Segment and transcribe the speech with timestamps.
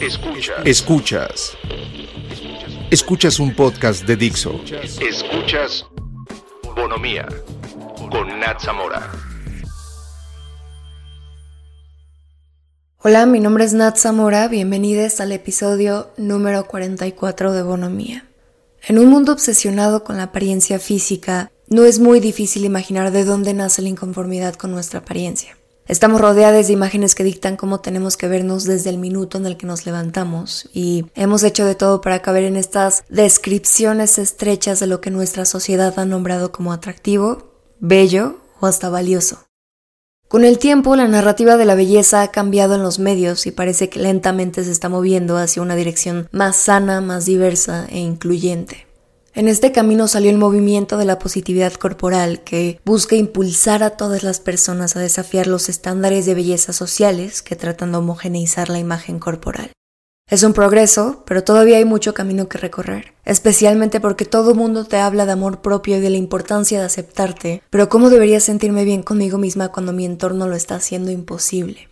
[0.00, 0.64] Escuchas.
[0.64, 1.56] Escuchas.
[2.90, 4.60] Escuchas un podcast de Dixo.
[5.00, 5.84] Escuchas
[6.74, 7.28] Bonomía
[8.10, 9.12] con Nat Zamora.
[12.98, 14.48] Hola, mi nombre es Nat Zamora.
[14.48, 18.24] Bienvenidos al episodio número 44 de Bonomía.
[18.86, 23.52] En un mundo obsesionado con la apariencia física, no es muy difícil imaginar de dónde
[23.52, 25.57] nace la inconformidad con nuestra apariencia.
[25.88, 29.56] Estamos rodeados de imágenes que dictan cómo tenemos que vernos desde el minuto en el
[29.56, 34.86] que nos levantamos y hemos hecho de todo para caber en estas descripciones estrechas de
[34.86, 39.46] lo que nuestra sociedad ha nombrado como atractivo, bello o hasta valioso.
[40.28, 43.88] Con el tiempo, la narrativa de la belleza ha cambiado en los medios y parece
[43.88, 48.87] que lentamente se está moviendo hacia una dirección más sana, más diversa e incluyente.
[49.38, 54.24] En este camino salió el movimiento de la positividad corporal que busca impulsar a todas
[54.24, 59.20] las personas a desafiar los estándares de belleza sociales que tratan de homogeneizar la imagen
[59.20, 59.70] corporal.
[60.28, 64.96] Es un progreso, pero todavía hay mucho camino que recorrer, especialmente porque todo mundo te
[64.96, 69.04] habla de amor propio y de la importancia de aceptarte, pero ¿cómo debería sentirme bien
[69.04, 71.88] conmigo misma cuando mi entorno lo está haciendo imposible?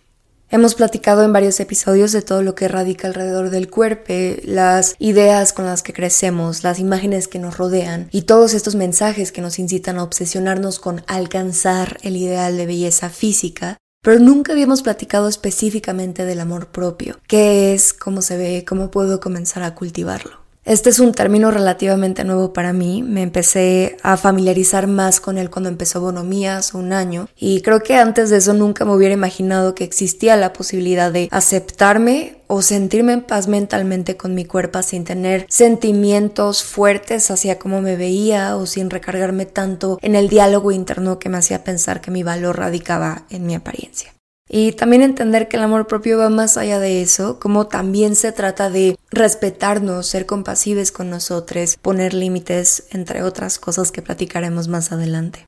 [0.49, 4.13] Hemos platicado en varios episodios de todo lo que radica alrededor del cuerpo,
[4.45, 9.33] las ideas con las que crecemos, las imágenes que nos rodean y todos estos mensajes
[9.33, 14.83] que nos incitan a obsesionarnos con alcanzar el ideal de belleza física, pero nunca habíamos
[14.83, 20.46] platicado específicamente del amor propio, qué es, cómo se ve, cómo puedo comenzar a cultivarlo.
[20.67, 23.01] Este es un término relativamente nuevo para mí.
[23.01, 27.29] Me empecé a familiarizar más con él cuando empezó Bonomía un año.
[27.37, 31.29] Y creo que antes de eso nunca me hubiera imaginado que existía la posibilidad de
[31.31, 37.79] aceptarme o sentirme en paz mentalmente con mi cuerpo sin tener sentimientos fuertes hacia cómo
[37.79, 42.11] me veía o sin recargarme tanto en el diálogo interno que me hacía pensar que
[42.11, 44.16] mi valor radicaba en mi apariencia.
[44.49, 48.31] Y también entender que el amor propio va más allá de eso, como también se
[48.31, 54.91] trata de respetarnos, ser compasivos con nosotros, poner límites, entre otras cosas que platicaremos más
[54.91, 55.45] adelante.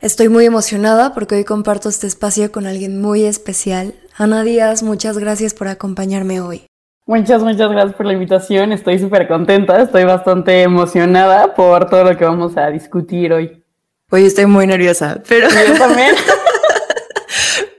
[0.00, 3.94] Estoy muy emocionada porque hoy comparto este espacio con alguien muy especial.
[4.16, 6.66] Ana Díaz, muchas gracias por acompañarme hoy.
[7.04, 8.72] Muchas, muchas gracias por la invitación.
[8.72, 13.64] Estoy súper contenta, estoy bastante emocionada por todo lo que vamos a discutir hoy.
[14.10, 15.48] Hoy estoy muy nerviosa, pero...
[15.48, 16.14] Yo también.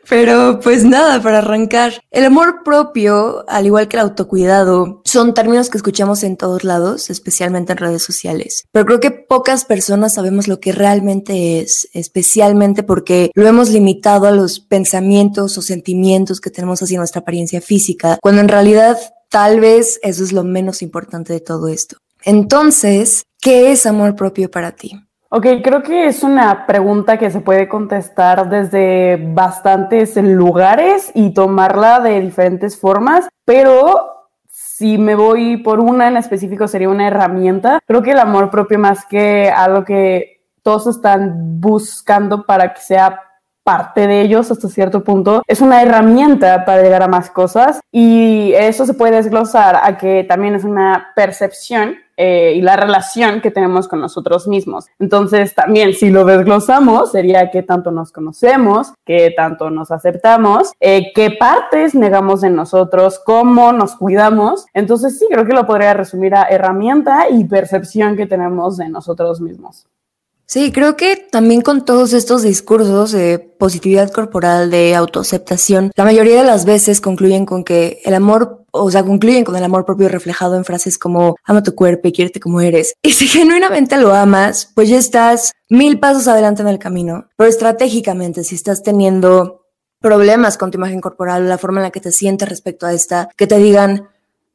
[0.10, 5.70] Pero pues nada, para arrancar, el amor propio, al igual que el autocuidado, son términos
[5.70, 8.66] que escuchamos en todos lados, especialmente en redes sociales.
[8.72, 14.28] Pero creo que pocas personas sabemos lo que realmente es, especialmente porque lo hemos limitado
[14.28, 18.98] a los pensamientos o sentimientos que tenemos hacia nuestra apariencia física, cuando en realidad
[19.30, 21.98] tal vez eso es lo menos importante de todo esto.
[22.24, 25.00] Entonces, ¿qué es amor propio para ti?
[25.32, 32.00] Ok, creo que es una pregunta que se puede contestar desde bastantes lugares y tomarla
[32.00, 37.80] de diferentes formas, pero si me voy por una en específico sería una herramienta.
[37.86, 43.22] Creo que el amor propio más que algo que todos están buscando para que sea
[43.64, 48.52] parte de ellos hasta cierto punto, es una herramienta para llegar a más cosas y
[48.54, 53.50] eso se puede desglosar a que también es una percepción eh, y la relación que
[53.50, 54.88] tenemos con nosotros mismos.
[55.00, 61.14] Entonces, también si lo desglosamos, sería qué tanto nos conocemos, qué tanto nos aceptamos, eh,
[61.16, 64.66] qué partes negamos en nosotros, cómo nos cuidamos.
[64.74, 69.40] Entonces, sí, creo que lo podría resumir a herramienta y percepción que tenemos de nosotros
[69.40, 69.88] mismos.
[70.52, 76.40] Sí, creo que también con todos estos discursos de positividad corporal, de autoaceptación, la mayoría
[76.40, 80.10] de las veces concluyen con que el amor, o sea, concluyen con el amor propio
[80.10, 82.94] reflejado en frases como ama tu cuerpo y quiérete como eres.
[83.02, 87.28] Y si genuinamente lo amas, pues ya estás mil pasos adelante en el camino.
[87.38, 89.66] Pero estratégicamente, si estás teniendo
[90.00, 93.30] problemas con tu imagen corporal, la forma en la que te sientes respecto a esta,
[93.36, 94.10] que te digan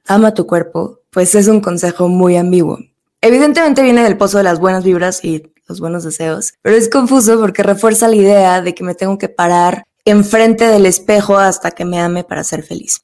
[0.07, 2.79] ama tu cuerpo, pues es un consejo muy ambiguo.
[3.21, 7.41] Evidentemente viene del pozo de las buenas vibras y los buenos deseos, pero es confuso
[7.41, 11.87] porque refuerza la idea de que me tengo que parar enfrente del espejo hasta que
[11.87, 13.01] me ame para ser feliz.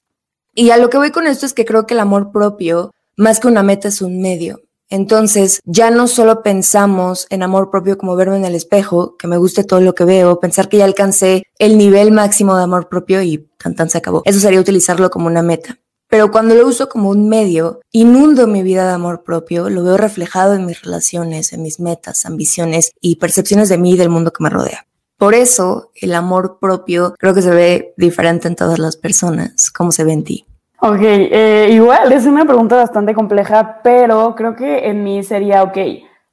[0.60, 3.40] Y a lo que voy con esto es que creo que el amor propio, más
[3.40, 4.60] que una meta, es un medio.
[4.90, 9.38] Entonces, ya no solo pensamos en amor propio como verme en el espejo, que me
[9.38, 13.22] guste todo lo que veo, pensar que ya alcancé el nivel máximo de amor propio
[13.22, 14.20] y tan tan se acabó.
[14.26, 15.78] Eso sería utilizarlo como una meta.
[16.10, 19.96] Pero cuando lo uso como un medio, inundo mi vida de amor propio, lo veo
[19.96, 24.30] reflejado en mis relaciones, en mis metas, ambiciones y percepciones de mí y del mundo
[24.30, 24.86] que me rodea.
[25.16, 29.70] Por eso el amor propio creo que se ve diferente en todas las personas.
[29.70, 30.46] ¿Cómo se ve en ti?
[30.82, 35.76] Ok, eh, igual es una pregunta bastante compleja, pero creo que en mí sería, ok,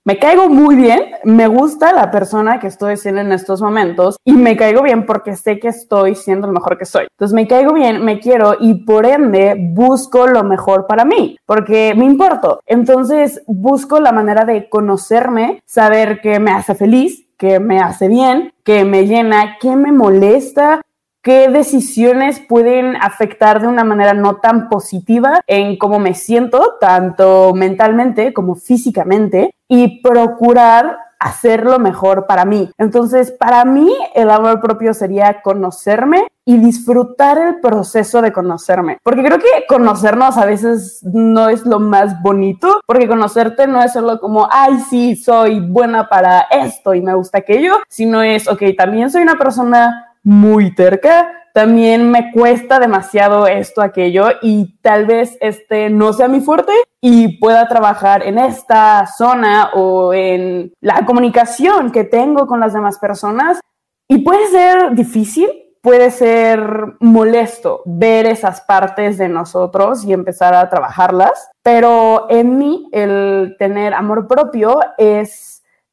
[0.06, 4.32] me caigo muy bien, me gusta la persona que estoy siendo en estos momentos y
[4.32, 7.08] me caigo bien porque sé que estoy siendo lo mejor que soy.
[7.12, 11.94] Entonces me caigo bien, me quiero y por ende busco lo mejor para mí porque
[11.98, 12.62] me importo.
[12.66, 18.54] Entonces busco la manera de conocerme, saber qué me hace feliz, qué me hace bien,
[18.64, 20.82] qué me llena, qué me molesta,
[21.28, 27.54] qué decisiones pueden afectar de una manera no tan positiva en cómo me siento, tanto
[27.54, 32.72] mentalmente como físicamente, y procurar hacerlo mejor para mí.
[32.78, 39.00] Entonces, para mí, el amor propio sería conocerme y disfrutar el proceso de conocerme.
[39.04, 43.92] Porque creo que conocernos a veces no es lo más bonito, porque conocerte no es
[43.92, 48.62] solo como, ay, sí, soy buena para esto y me gusta aquello, sino es, ok,
[48.78, 55.38] también soy una persona muy terca, también me cuesta demasiado esto, aquello, y tal vez
[55.40, 61.92] este no sea mi fuerte y pueda trabajar en esta zona o en la comunicación
[61.92, 63.62] que tengo con las demás personas.
[64.10, 65.50] Y puede ser difícil,
[65.82, 66.60] puede ser
[67.00, 73.94] molesto ver esas partes de nosotros y empezar a trabajarlas, pero en mí el tener
[73.94, 75.47] amor propio es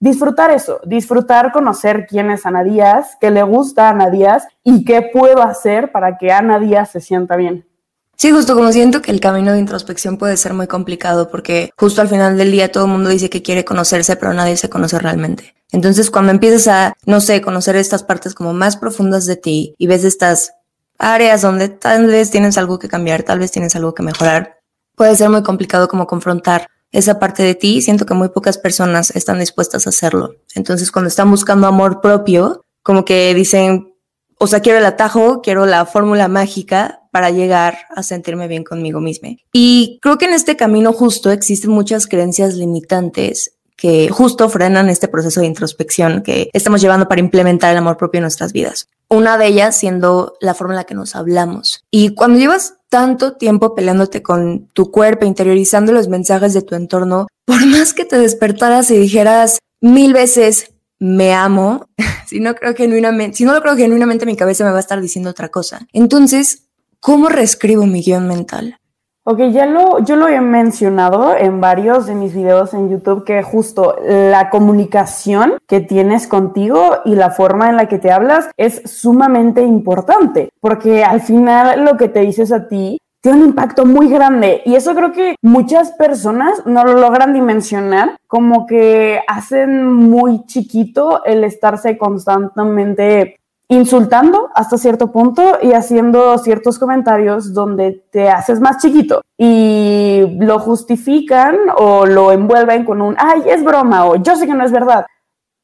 [0.05, 4.85] disfrutar eso, disfrutar conocer quién es Ana Díaz, qué le gusta a Ana Díaz y
[4.85, 7.67] qué puedo hacer para que Ana Díaz se sienta bien.
[8.15, 12.03] Sí, justo como siento que el camino de introspección puede ser muy complicado porque justo
[12.03, 14.99] al final del día todo el mundo dice que quiere conocerse, pero nadie se conoce
[14.99, 15.55] realmente.
[15.73, 19.87] Entonces, cuando empiezas a, no sé, conocer estas partes como más profundas de ti y
[19.87, 20.53] ves estas
[20.99, 24.59] áreas donde tal vez tienes algo que cambiar, tal vez tienes algo que mejorar,
[24.97, 29.11] puede ser muy complicado como confrontar esa parte de ti, siento que muy pocas personas
[29.17, 30.37] están dispuestas a hacerlo.
[30.55, 33.95] Entonces, cuando están buscando amor propio, como que dicen,
[34.39, 39.01] o sea, quiero el atajo, quiero la fórmula mágica para llegar a sentirme bien conmigo
[39.01, 39.31] misma.
[39.53, 43.54] Y creo que en este camino justo existen muchas creencias limitantes
[43.85, 48.17] que justo frenan este proceso de introspección que estamos llevando para implementar el amor propio
[48.17, 48.89] en nuestras vidas.
[49.11, 51.85] Una de ellas siendo la forma en la que nos hablamos.
[51.91, 57.27] Y cuando llevas tanto tiempo peleándote con tu cuerpo, interiorizando los mensajes de tu entorno,
[57.45, 61.87] por más que te despertaras y dijeras mil veces, me amo,
[62.27, 65.03] si no creo genuinamente, si no lo creo genuinamente, mi cabeza me va a estar
[65.03, 65.87] diciendo otra cosa.
[65.93, 66.69] Entonces,
[67.01, 68.79] ¿cómo reescribo mi guion mental?
[69.27, 73.43] Ok, ya lo, yo lo he mencionado en varios de mis videos en YouTube que
[73.43, 78.83] justo la comunicación que tienes contigo y la forma en la que te hablas es
[78.85, 84.11] sumamente importante, porque al final lo que te dices a ti tiene un impacto muy
[84.11, 90.45] grande y eso creo que muchas personas no lo logran dimensionar, como que hacen muy
[90.45, 93.39] chiquito el estarse constantemente
[93.69, 100.59] insultando hasta cierto punto y haciendo ciertos comentarios donde te haces más chiquito y lo
[100.59, 104.73] justifican o lo envuelven con un, ay, es broma o yo sé que no es
[104.73, 105.07] verdad.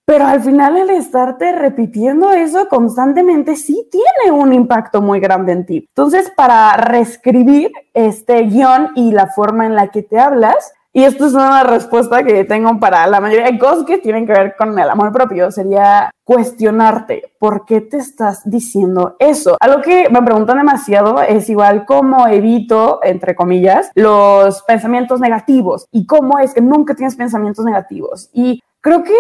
[0.07, 5.67] Pero al final el estarte repitiendo eso constantemente sí tiene un impacto muy grande en
[5.67, 5.87] ti.
[5.89, 11.27] Entonces, para reescribir este guion y la forma en la que te hablas, y esto
[11.27, 14.77] es una respuesta que tengo para la mayoría de cosas que tienen que ver con
[14.77, 15.53] el amor propio.
[15.53, 19.57] Sería cuestionarte por qué te estás diciendo eso.
[19.61, 26.07] Algo que me preguntan demasiado es igual cómo evito, entre comillas, los pensamientos negativos y
[26.07, 28.29] cómo es que nunca tienes pensamientos negativos.
[28.33, 29.15] Y creo que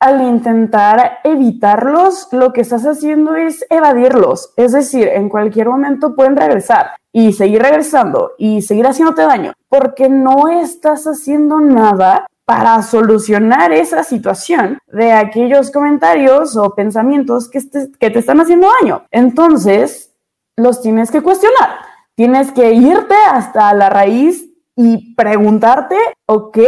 [0.00, 4.52] al intentar evitarlos, lo que estás haciendo es evadirlos.
[4.56, 10.08] Es decir, en cualquier momento pueden regresar y seguir regresando y seguir haciéndote daño porque
[10.08, 17.60] no estás haciendo nada para solucionar esa situación de aquellos comentarios o pensamientos que,
[17.98, 19.02] que te están haciendo daño.
[19.10, 20.14] Entonces,
[20.56, 21.80] los tienes que cuestionar.
[22.14, 26.58] Tienes que irte hasta la raíz y preguntarte, ok,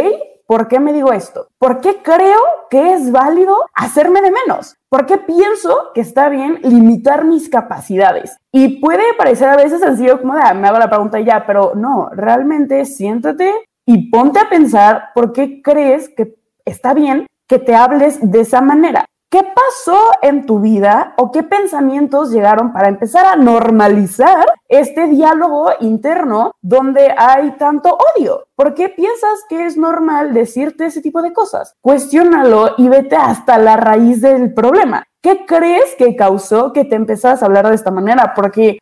[0.49, 1.49] ¿Por qué me digo esto?
[1.59, 2.39] ¿Por qué creo
[2.71, 4.75] que es válido hacerme de menos?
[4.89, 8.35] ¿Por qué pienso que está bien limitar mis capacidades?
[8.51, 12.09] Y puede parecer a veces sencillo como, ah, me hago la pregunta ya, pero no,
[12.13, 13.53] realmente siéntate
[13.85, 16.33] y ponte a pensar por qué crees que
[16.65, 19.05] está bien que te hables de esa manera.
[19.31, 25.69] ¿Qué pasó en tu vida o qué pensamientos llegaron para empezar a normalizar este diálogo
[25.81, 28.47] interno donde hay tanto odio?
[28.55, 31.75] ¿Por qué piensas que es normal decirte ese tipo de cosas?
[31.79, 35.03] Cuestiónalo y vete hasta la raíz del problema.
[35.21, 38.33] ¿Qué crees que causó que te empezas a hablar de esta manera?
[38.35, 38.79] Porque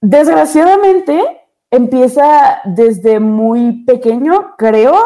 [0.00, 1.22] desgraciadamente
[1.70, 4.96] empieza desde muy pequeño, creo,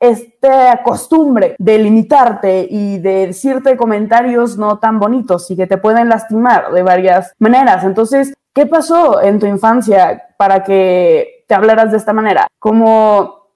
[0.00, 6.08] esta costumbre de limitarte y de decirte comentarios no tan bonitos y que te pueden
[6.08, 7.84] lastimar de varias maneras.
[7.84, 12.46] Entonces, ¿qué pasó en tu infancia para que te hablaras de esta manera?
[12.58, 13.48] ¿Cómo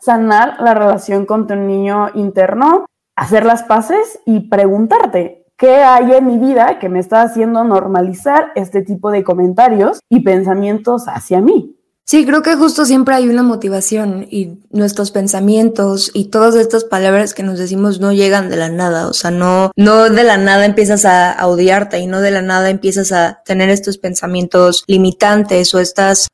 [0.00, 2.86] sanar la relación con tu niño interno
[3.16, 8.52] hacer las paces y preguntarte, ¿qué hay en mi vida que me está haciendo normalizar
[8.54, 11.76] este tipo de comentarios y pensamientos hacia mí?
[12.04, 17.32] Sí, creo que justo siempre hay una motivación y nuestros pensamientos y todas estas palabras
[17.32, 20.66] que nos decimos no llegan de la nada, o sea, no, no de la nada
[20.66, 25.78] empiezas a, odiarte y no de la nada empiezas a tener estos pensamientos limitantes o
[25.78, 26.26] estas,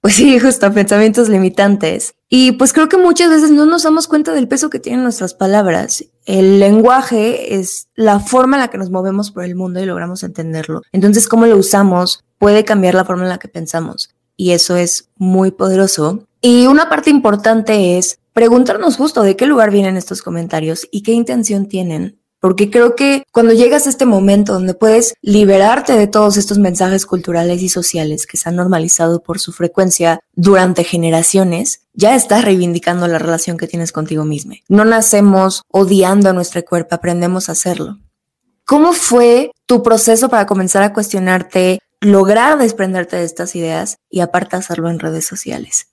[0.00, 2.14] pues sí, justo pensamientos limitantes.
[2.28, 5.34] Y pues creo que muchas veces no nos damos cuenta del peso que tienen nuestras
[5.34, 6.04] palabras.
[6.24, 10.24] El lenguaje es la forma en la que nos movemos por el mundo y logramos
[10.24, 10.82] entenderlo.
[10.90, 15.08] Entonces, cómo lo usamos puede cambiar la forma en la que pensamos y eso es
[15.16, 16.26] muy poderoso.
[16.40, 21.12] Y una parte importante es preguntarnos justo de qué lugar vienen estos comentarios y qué
[21.12, 22.20] intención tienen.
[22.38, 27.06] Porque creo que cuando llegas a este momento donde puedes liberarte de todos estos mensajes
[27.06, 33.08] culturales y sociales que se han normalizado por su frecuencia durante generaciones, ya estás reivindicando
[33.08, 34.52] la relación que tienes contigo mismo.
[34.68, 37.98] No nacemos odiando a nuestro cuerpo, aprendemos a hacerlo.
[38.66, 44.56] ¿Cómo fue tu proceso para comenzar a cuestionarte lograr desprenderte de estas ideas y aparte
[44.56, 45.88] hacerlo en redes sociales?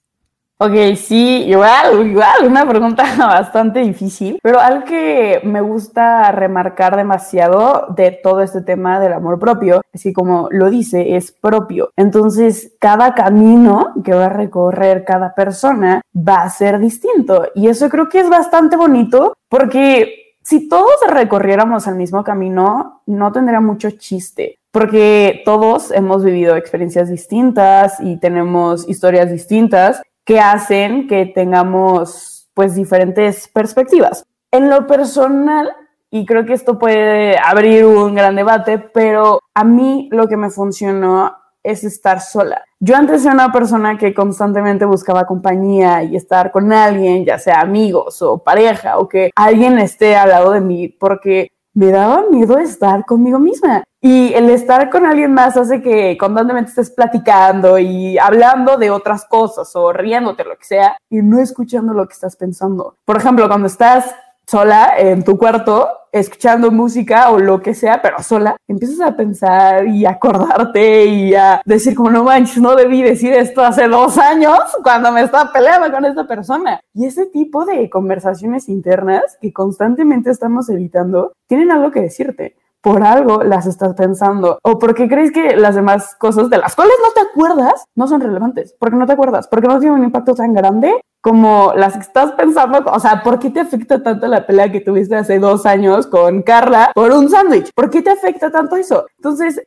[0.60, 7.88] Ok, sí, igual, igual, una pregunta bastante difícil, pero algo que me gusta remarcar demasiado
[7.90, 11.90] de todo este tema del amor propio, así como lo dice, es propio.
[11.98, 17.90] Entonces, cada camino que va a recorrer cada persona va a ser distinto y eso
[17.90, 23.92] creo que es bastante bonito porque si todos recorriéramos el mismo camino, no tendría mucho
[23.92, 32.50] chiste porque todos hemos vivido experiencias distintas y tenemos historias distintas que hacen que tengamos
[32.56, 34.26] pues diferentes perspectivas.
[34.52, 35.72] En lo personal,
[36.10, 40.50] y creo que esto puede abrir un gran debate, pero a mí lo que me
[40.50, 42.62] funcionó es estar sola.
[42.80, 47.62] Yo antes era una persona que constantemente buscaba compañía y estar con alguien, ya sea
[47.62, 52.58] amigos o pareja, o que alguien esté al lado de mí, porque me daba miedo
[52.60, 53.84] estar conmigo misma.
[54.02, 59.26] Y el estar con alguien más hace que constantemente estés platicando y hablando de otras
[59.26, 62.98] cosas o riéndote, lo que sea, y no escuchando lo que estás pensando.
[63.06, 64.14] Por ejemplo, cuando estás
[64.48, 69.88] sola en tu cuarto, escuchando música o lo que sea, pero sola, empiezas a pensar
[69.88, 74.60] y acordarte y a decir como no manches, no debí decir esto hace dos años
[74.84, 76.80] cuando me estaba peleando con esta persona.
[76.94, 82.56] Y ese tipo de conversaciones internas que constantemente estamos evitando, tienen algo que decirte.
[82.82, 84.60] Por algo las estás pensando.
[84.62, 88.20] O porque crees que las demás cosas de las cuales no te acuerdas no son
[88.20, 90.94] relevantes, porque no te acuerdas, porque no tienen un impacto tan grande
[91.24, 94.82] como las que estás pensando, o sea, ¿por qué te afecta tanto la pelea que
[94.82, 97.72] tuviste hace dos años con Carla por un sándwich?
[97.74, 99.06] ¿Por qué te afecta tanto eso?
[99.16, 99.66] Entonces,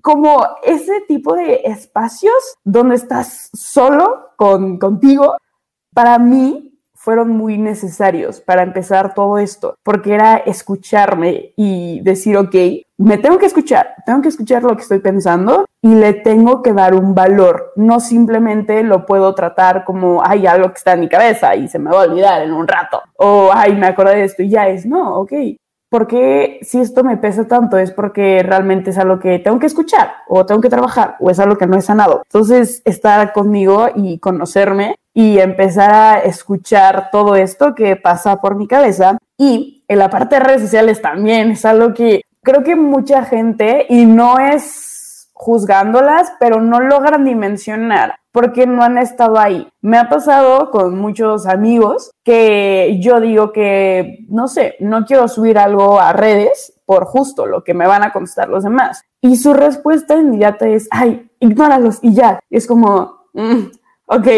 [0.00, 2.32] como ese tipo de espacios
[2.64, 5.36] donde estás solo con, contigo,
[5.92, 12.54] para mí fueron muy necesarios para empezar todo esto, porque era escucharme y decir, ok,
[12.98, 16.72] me tengo que escuchar, tengo que escuchar lo que estoy pensando y le tengo que
[16.72, 21.08] dar un valor, no simplemente lo puedo tratar como, hay algo que está en mi
[21.08, 24.24] cabeza y se me va a olvidar en un rato, o, ay, me acordé de
[24.24, 25.32] esto y ya es, no, ok,
[25.88, 30.14] porque si esto me pesa tanto es porque realmente es algo que tengo que escuchar
[30.28, 32.22] o tengo que trabajar o es algo que no he sanado.
[32.24, 38.66] Entonces, estar conmigo y conocerme y empezar a escuchar todo esto que pasa por mi
[38.66, 39.16] cabeza.
[39.38, 43.86] Y en la parte de redes sociales también es algo que creo que mucha gente,
[43.88, 49.68] y no es juzgándolas, pero no logran dimensionar porque no han estado ahí.
[49.80, 55.58] Me ha pasado con muchos amigos que yo digo que, no sé, no quiero subir
[55.58, 59.02] algo a redes por justo lo que me van a contestar los demás.
[59.20, 62.38] Y su respuesta inmediata es, ay, ignóralos y ya.
[62.48, 63.64] es como, mm,
[64.06, 64.28] ok,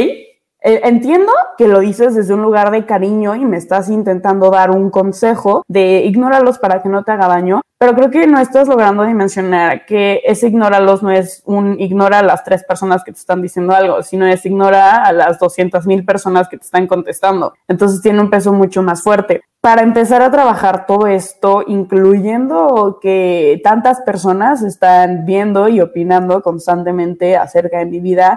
[0.60, 4.90] entiendo que lo dices desde un lugar de cariño y me estás intentando dar un
[4.90, 9.04] consejo de ignóralos para que no te haga daño, pero creo que no estás logrando
[9.04, 13.40] dimensionar que ese ignóralos no es un ignora a las tres personas que te están
[13.40, 17.54] diciendo algo, sino es ignora a las 200 mil personas que te están contestando.
[17.68, 19.42] Entonces tiene un peso mucho más fuerte.
[19.60, 27.36] Para empezar a trabajar todo esto, incluyendo que tantas personas están viendo y opinando constantemente
[27.36, 28.36] acerca de mi vida,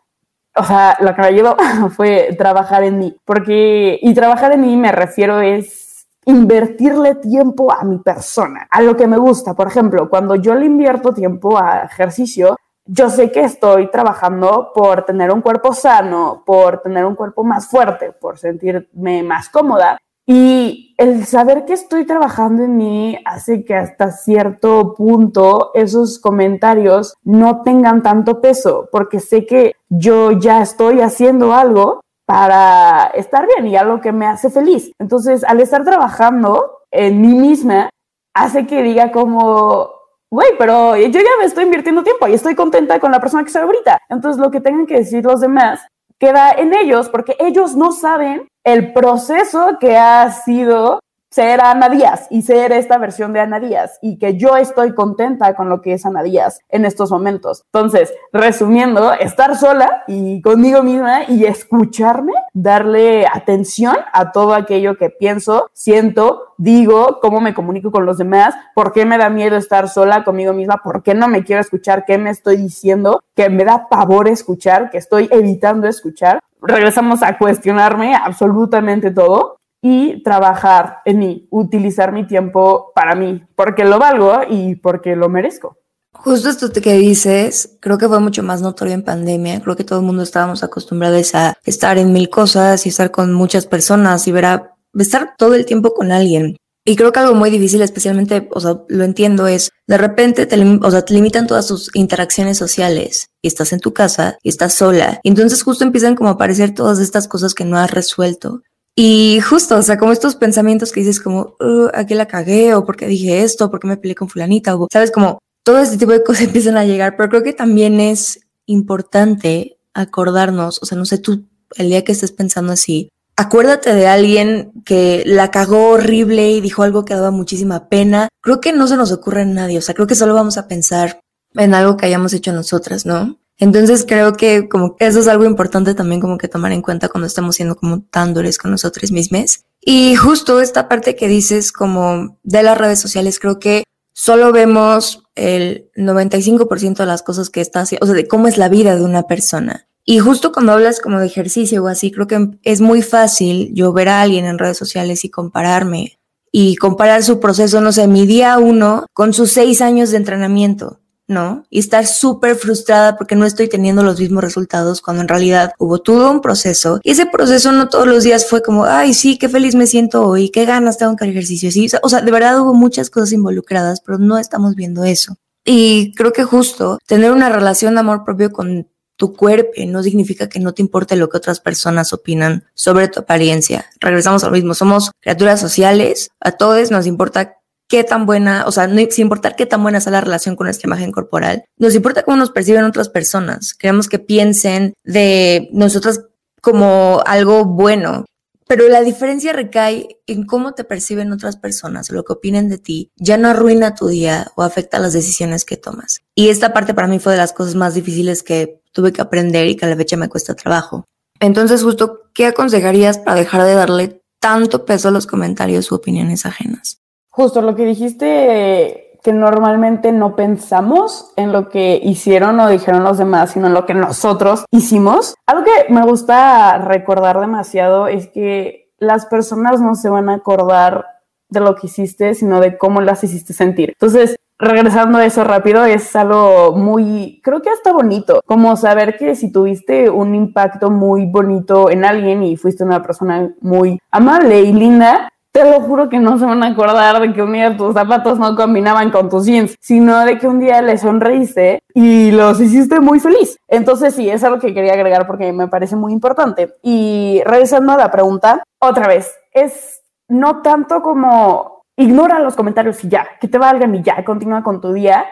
[0.55, 1.55] o sea, lo que me ayudó
[1.95, 7.83] fue trabajar en mí, porque, y trabajar en mí me refiero es invertirle tiempo a
[7.83, 9.53] mi persona, a lo que me gusta.
[9.53, 15.05] Por ejemplo, cuando yo le invierto tiempo a ejercicio, yo sé que estoy trabajando por
[15.05, 19.97] tener un cuerpo sano, por tener un cuerpo más fuerte, por sentirme más cómoda.
[20.33, 27.15] Y el saber que estoy trabajando en mí hace que hasta cierto punto esos comentarios
[27.25, 33.67] no tengan tanto peso, porque sé que yo ya estoy haciendo algo para estar bien
[33.67, 34.93] y algo que me hace feliz.
[34.99, 37.89] Entonces, al estar trabajando en mí misma
[38.33, 39.91] hace que diga como,
[40.31, 43.49] güey, pero yo ya me estoy invirtiendo tiempo y estoy contenta con la persona que
[43.49, 43.99] soy ahorita.
[44.07, 45.81] Entonces lo que tengan que decir los demás
[46.21, 50.99] queda en ellos porque ellos no saben el proceso que ha sido
[51.31, 55.55] ser Ana Díaz y ser esta versión de Ana Díaz y que yo estoy contenta
[55.55, 57.63] con lo que es Ana Díaz en estos momentos.
[57.73, 65.09] Entonces, resumiendo, estar sola y conmigo misma y escucharme, darle atención a todo aquello que
[65.09, 69.87] pienso, siento, digo, cómo me comunico con los demás, por qué me da miedo estar
[69.87, 73.63] sola conmigo misma, por qué no me quiero escuchar, qué me estoy diciendo, que me
[73.63, 76.39] da pavor escuchar, que estoy evitando escuchar.
[76.61, 83.83] Regresamos a cuestionarme absolutamente todo y trabajar en mí, utilizar mi tiempo para mí, porque
[83.83, 85.77] lo valgo y porque lo merezco.
[86.13, 89.61] Justo esto que dices, creo que fue mucho más notorio en pandemia.
[89.61, 93.33] Creo que todo el mundo estábamos acostumbrados a estar en mil cosas y estar con
[93.33, 96.57] muchas personas y ver a estar todo el tiempo con alguien.
[96.83, 100.57] Y creo que algo muy difícil, especialmente, o sea, lo entiendo, es de repente te,
[100.57, 105.19] limitan todas tus interacciones sociales y estás en tu casa y estás sola.
[105.23, 108.61] Y entonces justo empiezan como a aparecer todas estas cosas que no has resuelto.
[108.95, 112.85] Y justo, o sea, como estos pensamientos que dices como, uh, aquí la cagué, o
[112.85, 116.23] porque dije esto, porque me peleé con fulanita, o sabes, como todo este tipo de
[116.25, 121.17] cosas empiezan a llegar, pero creo que también es importante acordarnos, o sea, no sé,
[121.17, 126.61] tú el día que estés pensando así, acuérdate de alguien que la cagó horrible y
[126.61, 128.27] dijo algo que daba muchísima pena.
[128.41, 130.67] Creo que no se nos ocurre a nadie, o sea, creo que solo vamos a
[130.67, 131.21] pensar
[131.55, 133.40] en algo que hayamos hecho nosotras, ¿no?
[133.61, 137.09] Entonces creo que como que eso es algo importante también como que tomar en cuenta
[137.09, 139.65] cuando estamos siendo como tan con nosotros mismos.
[139.79, 145.23] Y justo esta parte que dices como de las redes sociales, creo que solo vemos
[145.35, 148.95] el 95% de las cosas que está haciendo, o sea, de cómo es la vida
[148.95, 149.87] de una persona.
[150.05, 153.93] Y justo cuando hablas como de ejercicio o así, creo que es muy fácil yo
[153.93, 156.19] ver a alguien en redes sociales y compararme
[156.51, 160.99] y comparar su proceso, no sé, mi día uno con sus seis años de entrenamiento.
[161.27, 161.65] ¿No?
[161.69, 165.99] Y estar súper frustrada porque no estoy teniendo los mismos resultados cuando en realidad hubo
[165.99, 166.99] todo un proceso.
[167.03, 170.25] Y ese proceso no todos los días fue como, ay, sí, qué feliz me siento
[170.25, 171.71] hoy, qué ganas tengo que ejercicio.
[171.71, 175.35] Sí, o sea, de verdad hubo muchas cosas involucradas, pero no estamos viendo eso.
[175.63, 180.49] Y creo que justo tener una relación de amor propio con tu cuerpo no significa
[180.49, 183.85] que no te importe lo que otras personas opinan sobre tu apariencia.
[183.99, 187.60] Regresamos al mismo, somos criaturas sociales, a todos nos importa
[187.91, 190.65] qué tan buena, o sea, no, sin importar qué tan buena sea la relación con
[190.65, 193.73] nuestra imagen corporal, nos importa cómo nos perciben otras personas.
[193.73, 196.21] Queremos que piensen de nosotras
[196.61, 198.23] como algo bueno.
[198.65, 203.11] Pero la diferencia recae en cómo te perciben otras personas, lo que opinen de ti,
[203.17, 206.21] ya no arruina tu día o afecta las decisiones que tomas.
[206.33, 209.67] Y esta parte para mí fue de las cosas más difíciles que tuve que aprender
[209.67, 211.03] y que a la fecha me cuesta trabajo.
[211.41, 216.45] Entonces, justo, ¿qué aconsejarías para dejar de darle tanto peso a los comentarios u opiniones
[216.45, 217.00] ajenas?
[217.31, 223.17] Justo lo que dijiste, que normalmente no pensamos en lo que hicieron o dijeron los
[223.17, 225.35] demás, sino en lo que nosotros hicimos.
[225.45, 231.05] Algo que me gusta recordar demasiado es que las personas no se van a acordar
[231.49, 233.89] de lo que hiciste, sino de cómo las hiciste sentir.
[233.89, 239.35] Entonces, regresando a eso rápido, es algo muy, creo que hasta bonito, como saber que
[239.35, 244.71] si tuviste un impacto muy bonito en alguien y fuiste una persona muy amable y
[244.71, 247.93] linda, te lo juro que no se van a acordar de que un día tus
[247.93, 252.59] zapatos no combinaban con tus jeans, sino de que un día le sonreíste y los
[252.61, 253.57] hiciste muy feliz.
[253.67, 256.75] Entonces sí, es algo que quería agregar porque me parece muy importante.
[256.81, 263.09] Y regresando a la pregunta, otra vez, es no tanto como ignora los comentarios y
[263.09, 265.25] ya, que te valgan y ya, continúa con tu día,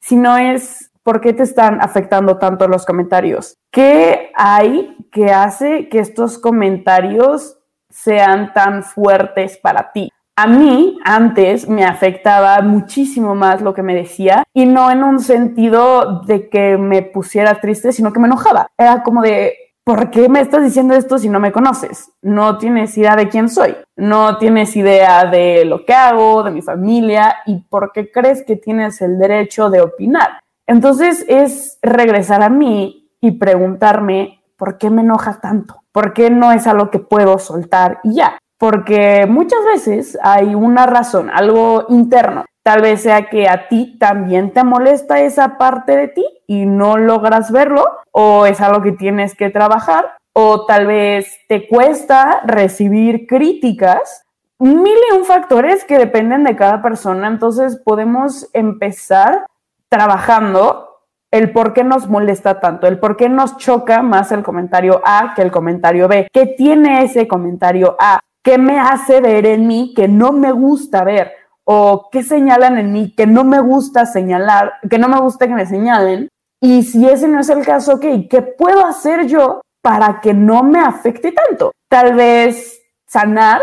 [0.00, 3.56] sino es por qué te están afectando tanto los comentarios.
[3.70, 7.59] ¿Qué hay que hace que estos comentarios
[7.90, 10.10] sean tan fuertes para ti.
[10.36, 15.20] A mí antes me afectaba muchísimo más lo que me decía y no en un
[15.20, 18.68] sentido de que me pusiera triste, sino que me enojaba.
[18.78, 19.52] Era como de,
[19.84, 22.12] ¿por qué me estás diciendo esto si no me conoces?
[22.22, 26.62] No tienes idea de quién soy, no tienes idea de lo que hago, de mi
[26.62, 30.40] familia y por qué crees que tienes el derecho de opinar.
[30.66, 35.82] Entonces es regresar a mí y preguntarme, ¿por qué me enoja tanto?
[35.90, 38.38] ¿Por qué no es algo que puedo soltar y ya?
[38.58, 42.44] Porque muchas veces hay una razón, algo interno.
[42.62, 46.98] Tal vez sea que a ti también te molesta esa parte de ti y no
[46.98, 53.26] logras verlo, o es algo que tienes que trabajar, o tal vez te cuesta recibir
[53.26, 54.26] críticas.
[54.58, 59.46] Mil y un factores que dependen de cada persona, entonces podemos empezar
[59.88, 60.89] trabajando
[61.30, 65.32] el por qué nos molesta tanto, el por qué nos choca más el comentario A
[65.34, 66.28] que el comentario B.
[66.32, 71.04] ¿Qué tiene ese comentario A qué me hace ver en mí que no me gusta
[71.04, 71.32] ver
[71.64, 75.54] o qué señalan en mí que no me gusta señalar, que no me gusta que
[75.54, 76.28] me señalen.
[76.60, 80.80] Y si ese no es el caso, ¿qué puedo hacer yo para que no me
[80.80, 81.72] afecte tanto?
[81.88, 83.62] Tal vez sanar,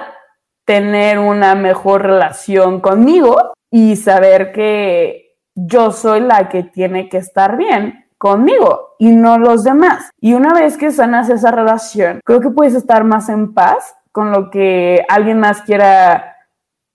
[0.65, 5.27] tener una mejor relación conmigo y saber que
[5.58, 10.12] yo soy la que tiene que estar bien conmigo y no los demás.
[10.20, 14.32] Y una vez que sanas esa relación, creo que puedes estar más en paz con
[14.32, 16.36] lo que alguien más quiera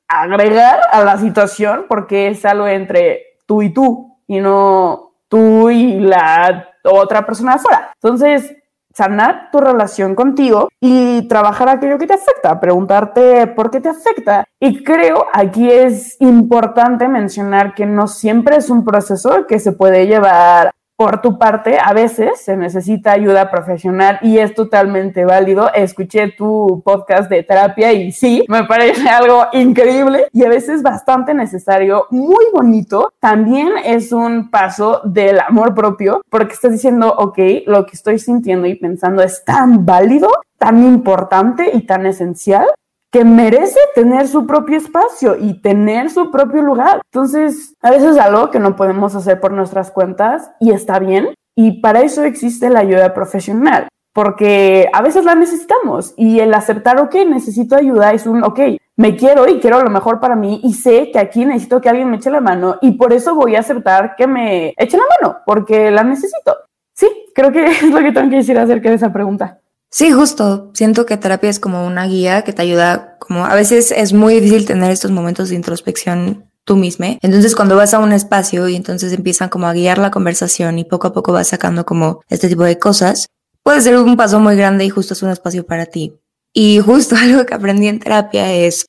[0.08, 5.98] agregar a la situación, porque es algo entre tú y tú y no tú y
[5.98, 7.92] la otra persona afuera.
[7.94, 8.54] Entonces,
[8.94, 14.44] sanar tu relación contigo y trabajar aquello que te afecta, preguntarte por qué te afecta.
[14.60, 20.06] Y creo aquí es importante mencionar que no siempre es un proceso que se puede
[20.06, 20.72] llevar
[21.02, 25.68] por tu parte, a veces se necesita ayuda profesional y es totalmente válido.
[25.74, 31.34] Escuché tu podcast de terapia y sí, me parece algo increíble y a veces bastante
[31.34, 33.12] necesario, muy bonito.
[33.18, 38.68] También es un paso del amor propio porque estás diciendo, ok, lo que estoy sintiendo
[38.68, 42.66] y pensando es tan válido, tan importante y tan esencial
[43.12, 47.02] que merece tener su propio espacio y tener su propio lugar.
[47.12, 51.28] Entonces, a veces es algo que no podemos hacer por nuestras cuentas y está bien.
[51.54, 56.98] Y para eso existe la ayuda profesional, porque a veces la necesitamos y el aceptar,
[56.98, 58.60] ok, necesito ayuda es un, ok,
[58.96, 62.10] me quiero y quiero lo mejor para mí y sé que aquí necesito que alguien
[62.10, 65.38] me eche la mano y por eso voy a aceptar que me eche la mano,
[65.44, 66.56] porque la necesito.
[66.94, 69.58] Sí, creo que es lo que tengo que decir acerca de esa pregunta.
[69.92, 70.70] Sí, justo.
[70.72, 74.40] Siento que terapia es como una guía que te ayuda, como a veces es muy
[74.40, 77.18] difícil tener estos momentos de introspección tú misma.
[77.20, 80.84] Entonces cuando vas a un espacio y entonces empiezan como a guiar la conversación y
[80.84, 83.26] poco a poco vas sacando como este tipo de cosas,
[83.62, 86.14] puede ser un paso muy grande y justo es un espacio para ti.
[86.54, 88.86] Y justo algo que aprendí en terapia es,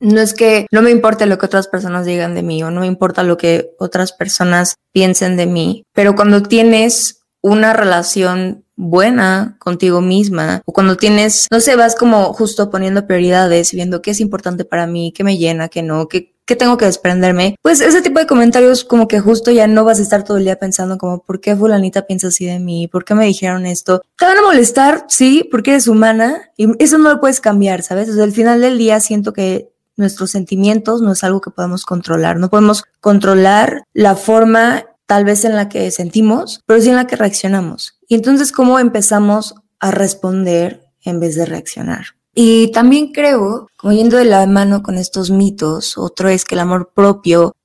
[0.00, 2.80] no es que no me importe lo que otras personas digan de mí o no
[2.80, 9.56] me importa lo que otras personas piensen de mí, pero cuando tienes una relación buena
[9.58, 14.20] contigo misma o cuando tienes, no sé, vas como justo poniendo prioridades, viendo qué es
[14.20, 18.02] importante para mí, qué me llena, qué no, qué, qué tengo que desprenderme, pues ese
[18.02, 20.96] tipo de comentarios como que justo ya no vas a estar todo el día pensando
[20.96, 22.86] como, ¿por qué fulanita piensa así de mí?
[22.86, 24.00] ¿Por qué me dijeron esto?
[24.16, 28.16] Te van a molestar, sí, porque eres humana y eso no lo puedes cambiar, ¿sabes?
[28.16, 32.38] O al final del día siento que nuestros sentimientos no es algo que podemos controlar,
[32.38, 37.06] no podemos controlar la forma tal vez en la que sentimos, pero sí en la
[37.06, 37.98] que reaccionamos.
[38.08, 42.04] Y entonces, ¿cómo empezamos a responder en vez de reaccionar?
[42.34, 46.60] Y también creo, como yendo de la mano con estos mitos, otro es que el
[46.60, 47.56] amor propio,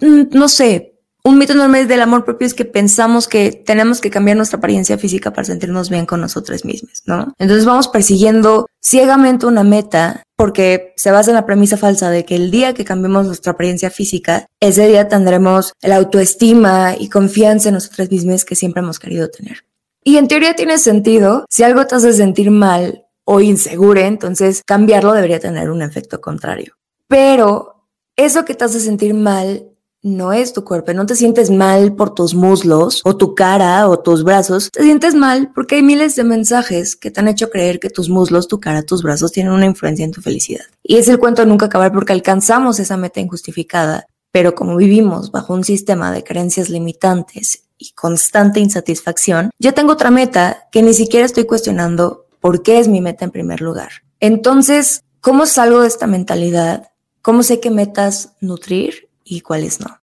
[0.00, 0.97] mm, no sé,
[1.28, 4.96] un mito enorme del amor propio es que pensamos que tenemos que cambiar nuestra apariencia
[4.96, 7.34] física para sentirnos bien con nosotros mismos, ¿no?
[7.38, 12.36] Entonces vamos persiguiendo ciegamente una meta porque se basa en la premisa falsa de que
[12.36, 17.74] el día que cambiemos nuestra apariencia física, ese día tendremos la autoestima y confianza en
[17.74, 19.64] nosotros mismos que siempre hemos querido tener.
[20.02, 25.12] Y en teoría tiene sentido, si algo te hace sentir mal o inseguro, entonces cambiarlo
[25.12, 26.74] debería tener un efecto contrario.
[27.06, 27.84] Pero
[28.16, 29.68] eso que te hace sentir mal
[30.16, 33.98] no es tu cuerpo, no te sientes mal por tus muslos o tu cara o
[33.98, 37.78] tus brazos, te sientes mal porque hay miles de mensajes que te han hecho creer
[37.78, 40.64] que tus muslos, tu cara, tus brazos tienen una influencia en tu felicidad.
[40.82, 45.54] Y es el cuento nunca acabar porque alcanzamos esa meta injustificada, pero como vivimos bajo
[45.54, 51.26] un sistema de creencias limitantes y constante insatisfacción, yo tengo otra meta que ni siquiera
[51.26, 53.90] estoy cuestionando por qué es mi meta en primer lugar.
[54.20, 56.90] Entonces, ¿cómo salgo de esta mentalidad?
[57.22, 59.98] ¿Cómo sé qué metas nutrir y cuáles no.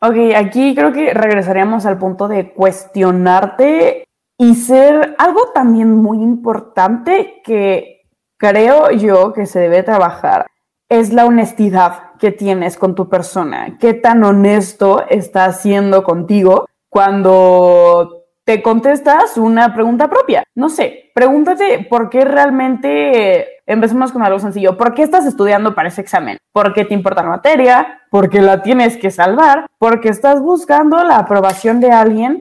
[0.00, 4.04] Ok, aquí creo que regresaríamos al punto de cuestionarte
[4.38, 8.02] y ser algo también muy importante que
[8.36, 10.46] creo yo que se debe trabajar
[10.88, 13.78] es la honestidad que tienes con tu persona.
[13.78, 18.15] ¿Qué tan honesto estás siendo contigo cuando
[18.46, 20.44] te contestas una pregunta propia?
[20.54, 24.76] No sé, pregúntate por qué realmente Empecemos con algo sencillo.
[24.76, 26.38] ¿Por qué estás estudiando para ese examen?
[26.52, 28.00] ¿Por qué te importa la materia?
[28.10, 29.66] ¿Porque la tienes que salvar?
[29.78, 32.38] ¿Porque estás buscando la aprobación de alguien?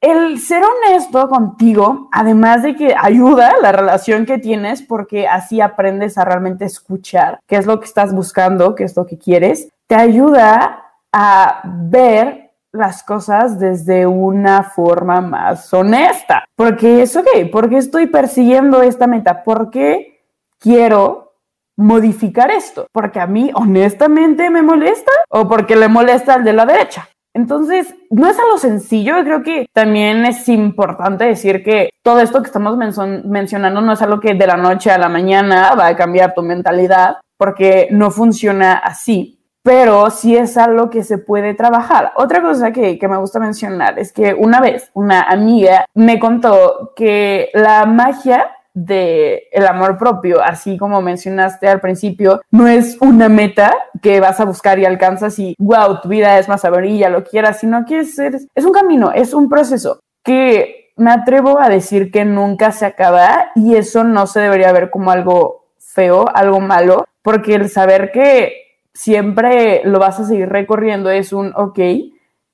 [0.00, 6.18] El ser honesto contigo, además de que ayuda la relación que tienes, porque así aprendes
[6.18, 9.94] a realmente escuchar qué es lo que estás buscando, qué es lo que quieres, te
[9.94, 12.43] ayuda a ver
[12.74, 16.44] las cosas desde una forma más honesta.
[16.56, 20.24] Porque es ok, porque estoy persiguiendo esta meta, porque
[20.58, 21.34] quiero
[21.76, 26.66] modificar esto, porque a mí honestamente me molesta o porque le molesta al de la
[26.66, 27.08] derecha.
[27.32, 29.14] Entonces, no es algo sencillo.
[29.24, 34.20] Creo que también es importante decir que todo esto que estamos mencionando no es algo
[34.20, 38.74] que de la noche a la mañana va a cambiar tu mentalidad, porque no funciona
[38.74, 39.43] así.
[39.64, 42.12] Pero sí es algo que se puede trabajar.
[42.16, 46.92] Otra cosa que, que me gusta mencionar es que una vez una amiga me contó
[46.94, 53.30] que la magia de el amor propio, así como mencionaste al principio, no es una
[53.30, 53.72] meta
[54.02, 57.60] que vas a buscar y alcanzas y wow, tu vida es más amarilla, lo quieras,
[57.60, 62.24] sino que es, es un camino, es un proceso que me atrevo a decir que
[62.24, 67.54] nunca se acaba y eso no se debería ver como algo feo, algo malo, porque
[67.54, 68.63] el saber que
[68.94, 71.78] siempre lo vas a seguir recorriendo es un ok,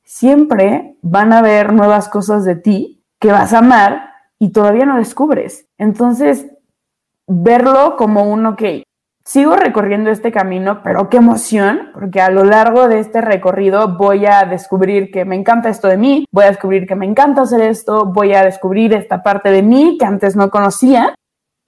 [0.02, 4.96] siempre van a haber nuevas cosas de ti que vas a amar y todavía no
[4.96, 5.68] descubres.
[5.78, 6.46] Entonces,
[7.28, 8.62] verlo como un, ok,
[9.24, 14.26] sigo recorriendo este camino, pero qué emoción, porque a lo largo de este recorrido voy
[14.26, 17.60] a descubrir que me encanta esto de mí, voy a descubrir que me encanta hacer
[17.60, 21.14] esto, voy a descubrir esta parte de mí que antes no conocía.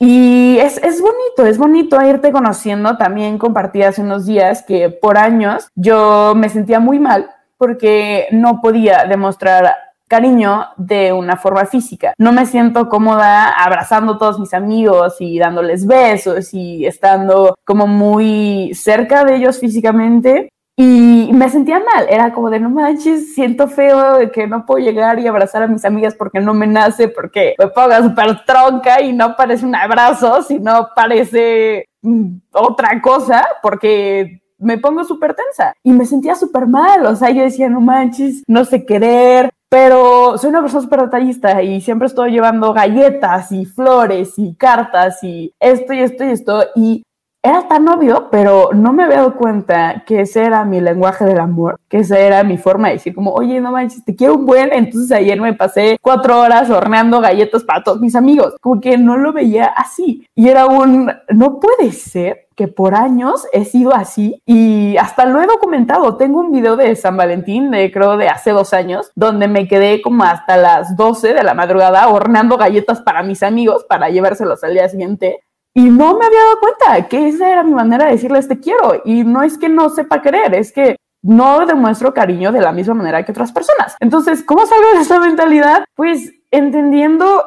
[0.04, 2.96] Y es, es bonito, es bonito irte conociendo.
[2.96, 8.60] También compartí hace unos días que por años yo me sentía muy mal porque no
[8.60, 9.72] podía demostrar
[10.08, 12.14] cariño de una forma física.
[12.18, 17.86] No me siento cómoda abrazando a todos mis amigos y dándoles besos y estando como
[17.86, 20.48] muy cerca de ellos físicamente.
[20.76, 24.84] Y me sentía mal, era como de no manches, siento feo de que no puedo
[24.84, 29.02] llegar y abrazar a mis amigas porque no me nace, porque me pongo súper tronca
[29.02, 35.74] y no parece un abrazo, sino parece mm, otra cosa, porque me pongo súper tensa
[35.82, 40.36] y me sentía súper mal, o sea, yo decía, no manches, no sé querer, pero
[40.38, 45.52] soy una persona súper detallista y siempre estoy llevando galletas y flores y cartas y
[45.58, 46.64] esto y esto y esto.
[46.76, 47.02] Y
[47.44, 51.40] era tan obvio, pero no me había dado cuenta que ese era mi lenguaje del
[51.40, 54.46] amor, que esa era mi forma de decir como, oye, no manches, te quiero un
[54.46, 54.72] buen.
[54.72, 59.16] Entonces ayer me pasé cuatro horas horneando galletas para todos mis amigos, como que no
[59.16, 60.24] lo veía así.
[60.36, 65.42] Y era un, no puede ser que por años he sido así y hasta lo
[65.42, 66.16] he documentado.
[66.16, 70.00] Tengo un video de San Valentín, de creo de hace dos años, donde me quedé
[70.00, 74.74] como hasta las 12 de la madrugada horneando galletas para mis amigos para llevárselos al
[74.74, 75.42] día siguiente
[75.74, 79.00] y no me había dado cuenta que esa era mi manera de decirles te quiero.
[79.04, 82.94] Y no es que no sepa querer, es que no demuestro cariño de la misma
[82.94, 83.96] manera que otras personas.
[84.00, 85.84] Entonces, ¿cómo salgo de esa mentalidad?
[85.94, 87.44] Pues entendiendo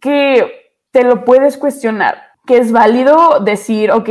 [0.00, 4.08] que te lo puedes cuestionar, que es válido decir, ok,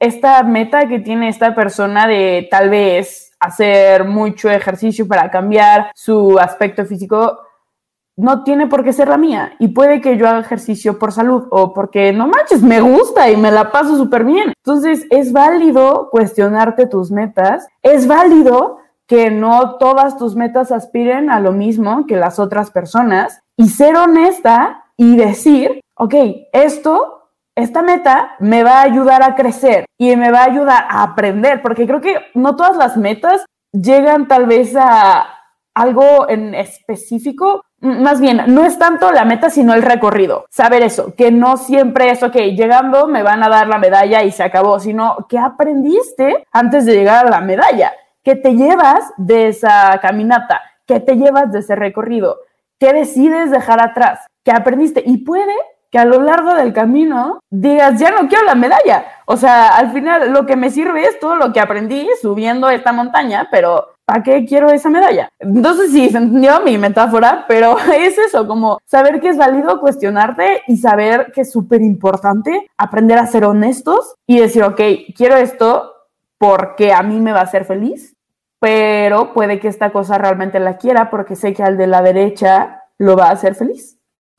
[0.00, 6.38] esta meta que tiene esta persona de tal vez hacer mucho ejercicio para cambiar su
[6.38, 7.40] aspecto físico,
[8.18, 11.46] no tiene por qué ser la mía y puede que yo haga ejercicio por salud
[11.50, 14.52] o porque no manches, me gusta y me la paso súper bien.
[14.64, 21.38] Entonces es válido cuestionarte tus metas, es válido que no todas tus metas aspiren a
[21.38, 26.14] lo mismo que las otras personas y ser honesta y decir, ok,
[26.52, 31.04] esto, esta meta me va a ayudar a crecer y me va a ayudar a
[31.04, 35.24] aprender, porque creo que no todas las metas llegan tal vez a
[35.72, 40.46] algo en específico más bien, no es tanto la meta, sino el recorrido.
[40.50, 44.32] Saber eso, que no siempre es, ok, llegando me van a dar la medalla y
[44.32, 47.92] se acabó, sino que aprendiste antes de llegar a la medalla,
[48.24, 52.38] que te llevas de esa caminata, que te llevas de ese recorrido,
[52.80, 55.54] que decides dejar atrás, que aprendiste y puede
[55.90, 59.06] que a lo largo del camino digas, ya no quiero la medalla.
[59.26, 62.92] O sea, al final lo que me sirve es todo lo que aprendí subiendo esta
[62.92, 65.28] montaña, pero ¿para qué quiero esa medalla?
[65.38, 70.62] Entonces sí, se entendió mi metáfora, pero es eso, como saber que es válido cuestionarte
[70.66, 74.80] y saber que es súper importante aprender a ser honestos y decir, ok,
[75.14, 75.92] quiero esto
[76.38, 78.14] porque a mí me va a hacer feliz,
[78.60, 82.84] pero puede que esta cosa realmente la quiera porque sé que al de la derecha
[82.98, 83.97] lo va a hacer feliz.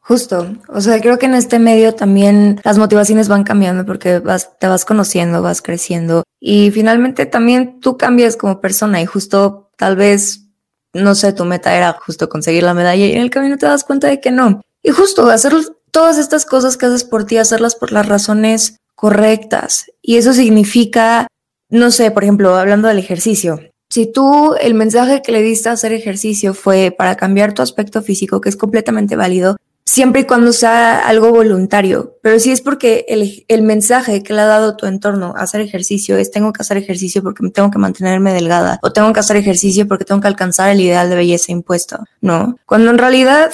[0.10, 4.58] Justo, o sea, creo que en este medio también las motivaciones van cambiando porque vas,
[4.58, 9.96] te vas conociendo, vas creciendo y finalmente también tú cambias como persona y justo tal
[9.96, 10.48] vez,
[10.94, 13.84] no sé, tu meta era justo conseguir la medalla y en el camino te das
[13.84, 14.62] cuenta de que no.
[14.82, 15.54] Y justo hacer
[15.92, 19.92] todas estas cosas que haces por ti, hacerlas por las razones correctas.
[20.02, 21.28] Y eso significa,
[21.70, 23.60] no sé, por ejemplo, hablando del ejercicio.
[23.92, 28.02] Si tú el mensaje que le diste a hacer ejercicio fue para cambiar tu aspecto
[28.02, 29.58] físico, que es completamente válido,
[29.90, 32.20] siempre y cuando sea algo voluntario.
[32.22, 35.62] Pero si es porque el, el, mensaje que le ha dado tu entorno a hacer
[35.62, 39.36] ejercicio es tengo que hacer ejercicio porque tengo que mantenerme delgada o tengo que hacer
[39.36, 42.58] ejercicio porque tengo que alcanzar el ideal de belleza impuesto, ¿no?
[42.66, 43.52] Cuando en realidad...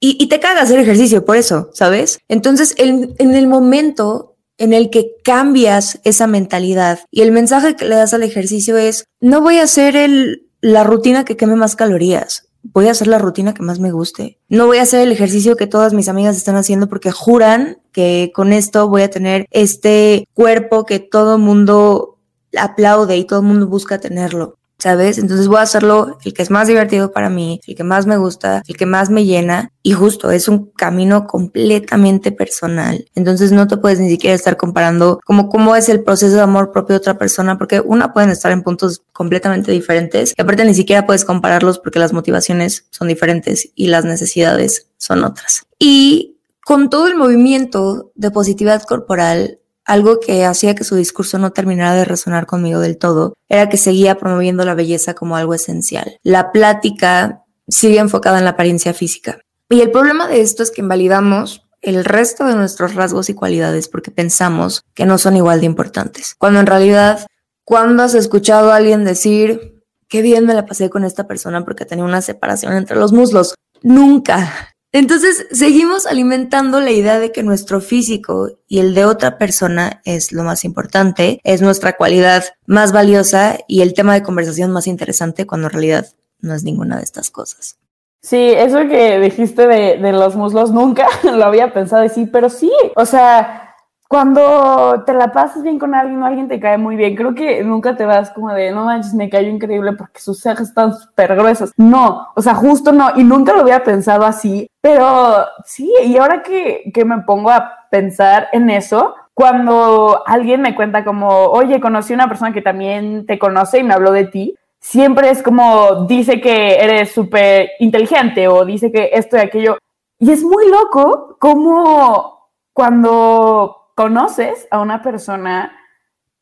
[0.00, 2.20] Y, y te caga hacer ejercicio por eso, ¿sabes?
[2.28, 7.84] Entonces, el, en el momento en el que cambias esa mentalidad y el mensaje que
[7.84, 11.76] le das al ejercicio es, no voy a ser el la rutina que queme más
[11.76, 12.47] calorías.
[12.62, 14.38] Voy a hacer la rutina que más me guste.
[14.48, 18.32] No voy a hacer el ejercicio que todas mis amigas están haciendo porque juran que
[18.34, 22.18] con esto voy a tener este cuerpo que todo mundo
[22.56, 24.57] aplaude y todo el mundo busca tenerlo.
[24.78, 25.18] ¿Sabes?
[25.18, 28.16] Entonces voy a hacerlo el que es más divertido para mí, el que más me
[28.16, 33.04] gusta, el que más me llena y justo es un camino completamente personal.
[33.14, 36.70] Entonces no te puedes ni siquiera estar comparando como cómo es el proceso de amor
[36.70, 40.74] propio de otra persona porque una pueden estar en puntos completamente diferentes y aparte ni
[40.74, 45.66] siquiera puedes compararlos porque las motivaciones son diferentes y las necesidades son otras.
[45.78, 51.52] Y con todo el movimiento de positividad corporal, algo que hacía que su discurso no
[51.52, 56.18] terminara de resonar conmigo del todo era que seguía promoviendo la belleza como algo esencial.
[56.22, 59.40] La plática sigue enfocada en la apariencia física.
[59.70, 63.88] Y el problema de esto es que invalidamos el resto de nuestros rasgos y cualidades
[63.88, 66.34] porque pensamos que no son igual de importantes.
[66.36, 67.26] Cuando en realidad,
[67.64, 71.86] ¿cuándo has escuchado a alguien decir, qué bien me la pasé con esta persona porque
[71.86, 73.54] tenía una separación entre los muslos?
[73.82, 74.76] Nunca.
[74.92, 80.32] Entonces, seguimos alimentando la idea de que nuestro físico y el de otra persona es
[80.32, 85.46] lo más importante, es nuestra cualidad más valiosa y el tema de conversación más interesante
[85.46, 86.06] cuando en realidad
[86.40, 87.76] no es ninguna de estas cosas.
[88.20, 93.04] Sí, eso que dijiste de, los muslos nunca lo había pensado decir, pero sí, o
[93.04, 93.67] sea,
[94.08, 97.62] cuando te la pasas bien con alguien o alguien te cae muy bien, creo que
[97.62, 101.36] nunca te vas como de, no manches, me cayó increíble porque sus cejas están súper
[101.36, 101.72] gruesas.
[101.76, 106.42] No, o sea, justo no, y nunca lo había pensado así, pero sí, y ahora
[106.42, 112.14] que, que me pongo a pensar en eso, cuando alguien me cuenta como, oye, conocí
[112.14, 116.06] a una persona que también te conoce y me habló de ti, siempre es como,
[116.06, 119.76] dice que eres súper inteligente o dice que esto y aquello.
[120.18, 125.72] Y es muy loco como cuando conoces a una persona,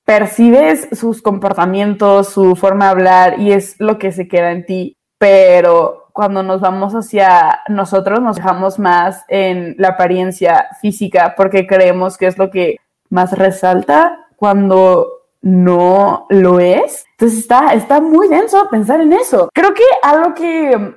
[0.05, 4.99] percibes sus comportamientos, su forma de hablar y es lo que se queda en ti,
[5.17, 12.19] pero cuando nos vamos hacia nosotros nos dejamos más en la apariencia física porque creemos
[12.19, 12.77] que es lo que
[13.09, 15.09] más resalta cuando
[15.41, 17.07] no lo es.
[17.13, 19.49] Entonces está, está muy denso pensar en eso.
[19.55, 20.95] Creo que algo que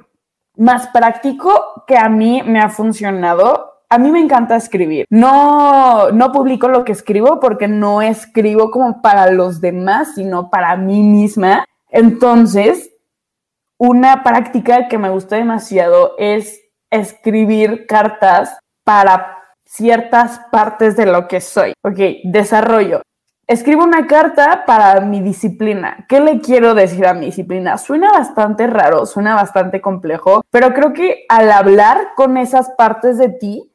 [0.57, 5.05] más práctico que a mí me ha funcionado a mí me encanta escribir.
[5.09, 10.75] No, no publico lo que escribo porque no escribo como para los demás, sino para
[10.77, 11.65] mí misma.
[11.89, 12.91] Entonces,
[13.79, 21.41] una práctica que me gusta demasiado es escribir cartas para ciertas partes de lo que
[21.41, 21.73] soy.
[21.83, 23.01] Ok, desarrollo.
[23.47, 26.05] Escribo una carta para mi disciplina.
[26.07, 27.79] ¿Qué le quiero decir a mi disciplina?
[27.79, 33.29] Suena bastante raro, suena bastante complejo, pero creo que al hablar con esas partes de
[33.29, 33.68] ti,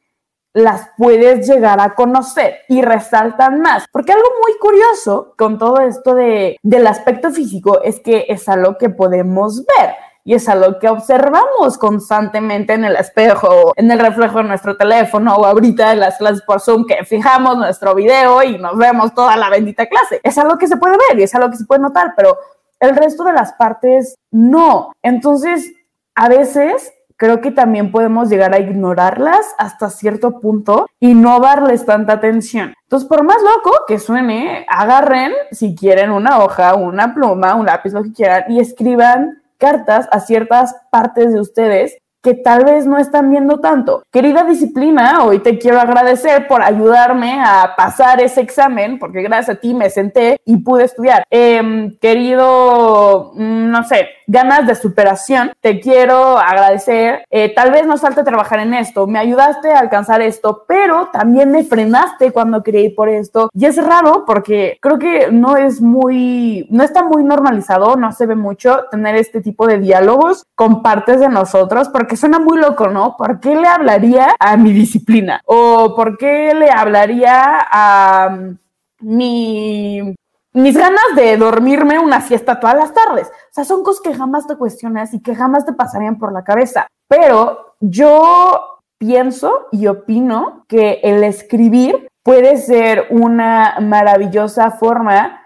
[0.55, 3.85] las puedes llegar a conocer y resaltan más.
[3.91, 8.77] Porque algo muy curioso con todo esto de, del aspecto físico es que es algo
[8.77, 14.37] que podemos ver y es algo que observamos constantemente en el espejo, en el reflejo
[14.37, 18.57] de nuestro teléfono o ahorita en las clases por Zoom que fijamos nuestro video y
[18.57, 20.21] nos vemos toda la bendita clase.
[20.23, 22.39] Es algo que se puede ver y es algo que se puede notar, pero
[22.79, 24.93] el resto de las partes no.
[25.03, 25.73] Entonces,
[26.15, 31.85] a veces creo que también podemos llegar a ignorarlas hasta cierto punto y no darles
[31.85, 32.73] tanta atención.
[32.83, 37.93] Entonces, por más loco que suene, agarren, si quieren, una hoja, una pluma, un lápiz,
[37.93, 42.97] lo que quieran, y escriban cartas a ciertas partes de ustedes que tal vez no
[42.97, 44.01] están viendo tanto.
[44.11, 49.59] Querida disciplina, hoy te quiero agradecer por ayudarme a pasar ese examen, porque gracias a
[49.59, 51.23] ti me senté y pude estudiar.
[51.29, 57.25] Em, querido, mm, no sé, ganas de superación, te quiero agradecer.
[57.29, 61.51] Eh, tal vez nos falta trabajar en esto, me ayudaste a alcanzar esto, pero también
[61.51, 63.51] me frenaste cuando quería ir por esto.
[63.53, 68.25] Y es raro porque creo que no es muy, no está muy normalizado, no se
[68.25, 72.87] ve mucho tener este tipo de diálogos con partes de nosotros, porque suena muy loco,
[72.87, 73.15] ¿no?
[73.17, 75.41] ¿Por qué le hablaría a mi disciplina?
[75.45, 78.57] ¿O por qué le hablaría a mm,
[79.01, 80.15] mi
[80.55, 83.27] mis ganas de dormirme una siesta todas las tardes.
[83.27, 86.45] O sea, son cosas que jamás te cuestionas y que jamás te pasarían por la
[86.45, 86.87] cabeza.
[87.09, 95.44] Pero yo pienso y opino que el escribir puede ser una maravillosa forma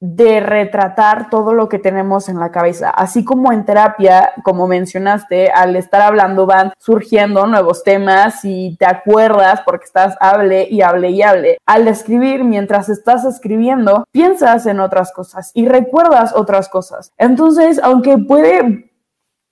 [0.00, 2.90] de retratar todo lo que tenemos en la cabeza.
[2.90, 8.86] Así como en terapia, como mencionaste, al estar hablando van surgiendo nuevos temas y te
[8.86, 11.58] acuerdas porque estás hable y hable y hable.
[11.66, 17.12] Al escribir, mientras estás escribiendo, piensas en otras cosas y recuerdas otras cosas.
[17.18, 18.90] Entonces, aunque puede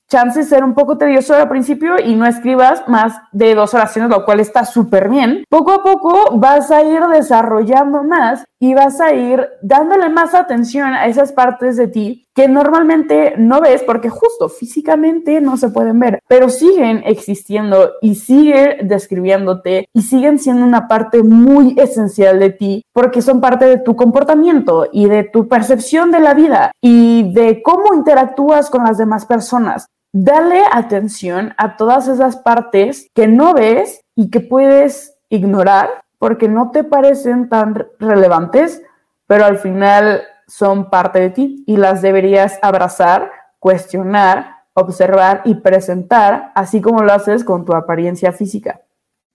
[0.09, 4.25] chance ser un poco tedioso al principio y no escribas más de dos oraciones, lo
[4.25, 5.45] cual está súper bien.
[5.49, 10.95] Poco a poco vas a ir desarrollando más y vas a ir dándole más atención
[10.95, 16.01] a esas partes de ti que normalmente no ves porque justo físicamente no se pueden
[16.01, 22.51] ver, pero siguen existiendo y siguen describiéndote y siguen siendo una parte muy esencial de
[22.51, 27.33] ti porque son parte de tu comportamiento y de tu percepción de la vida y
[27.33, 29.87] de cómo interactúas con las demás personas.
[30.17, 35.91] Dale atención a todas esas partes que no ves y que puedes ignorar
[36.21, 38.81] porque no te parecen tan relevantes,
[39.27, 46.53] pero al final son parte de ti y las deberías abrazar, cuestionar, observar y presentar,
[46.55, 48.83] así como lo haces con tu apariencia física.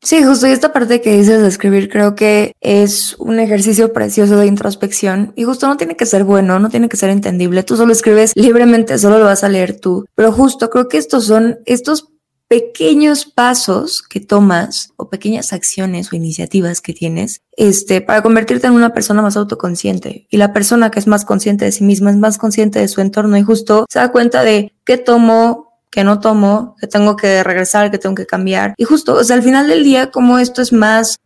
[0.02, 4.38] Sí, justo y esta parte que dices de escribir creo que es un ejercicio precioso
[4.38, 7.76] de introspección y justo no tiene que ser bueno, no tiene que ser entendible, tú
[7.76, 11.60] solo escribes libremente, solo lo vas a leer tú, pero justo creo que estos son
[11.66, 12.08] estos
[12.50, 18.74] pequeños pasos que tomas o pequeñas acciones o iniciativas que tienes este, para convertirte en
[18.74, 20.26] una persona más autoconsciente.
[20.32, 23.02] Y la persona que es más consciente de sí misma es más consciente de su
[23.02, 27.44] entorno y justo se da cuenta de qué tomo, qué no tomo, que tengo que
[27.44, 28.74] regresar, que tengo que cambiar.
[28.78, 31.18] Y justo, o sea, al final del día, como esto es más,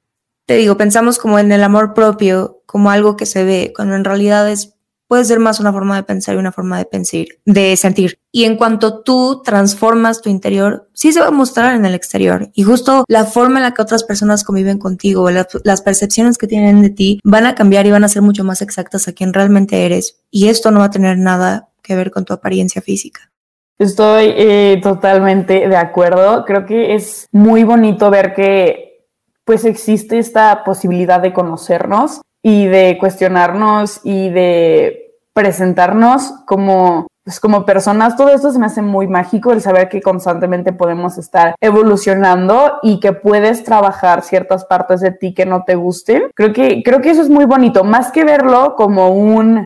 [0.46, 4.04] te digo, pensamos como en el amor propio, como algo que se ve, cuando en
[4.04, 4.74] realidad es
[5.14, 8.18] puede ser más una forma de pensar y una forma de pensar, de sentir.
[8.32, 12.50] Y en cuanto tú transformas tu interior, sí se va a mostrar en el exterior.
[12.56, 16.48] Y justo la forma en la que otras personas conviven contigo, las, las percepciones que
[16.48, 19.34] tienen de ti, van a cambiar y van a ser mucho más exactas a quien
[19.34, 20.20] realmente eres.
[20.32, 23.33] Y esto no va a tener nada que ver con tu apariencia física.
[23.80, 26.46] Estoy eh, totalmente de acuerdo.
[26.46, 29.08] Creo que es muy bonito ver que
[29.46, 37.66] pues existe esta posibilidad de conocernos y de cuestionarnos y de presentarnos como, pues como
[37.66, 38.16] personas.
[38.16, 43.00] Todo esto se me hace muy mágico, el saber que constantemente podemos estar evolucionando y
[43.00, 46.24] que puedes trabajar ciertas partes de ti que no te gusten.
[46.36, 49.66] Creo que, creo que eso es muy bonito, más que verlo como un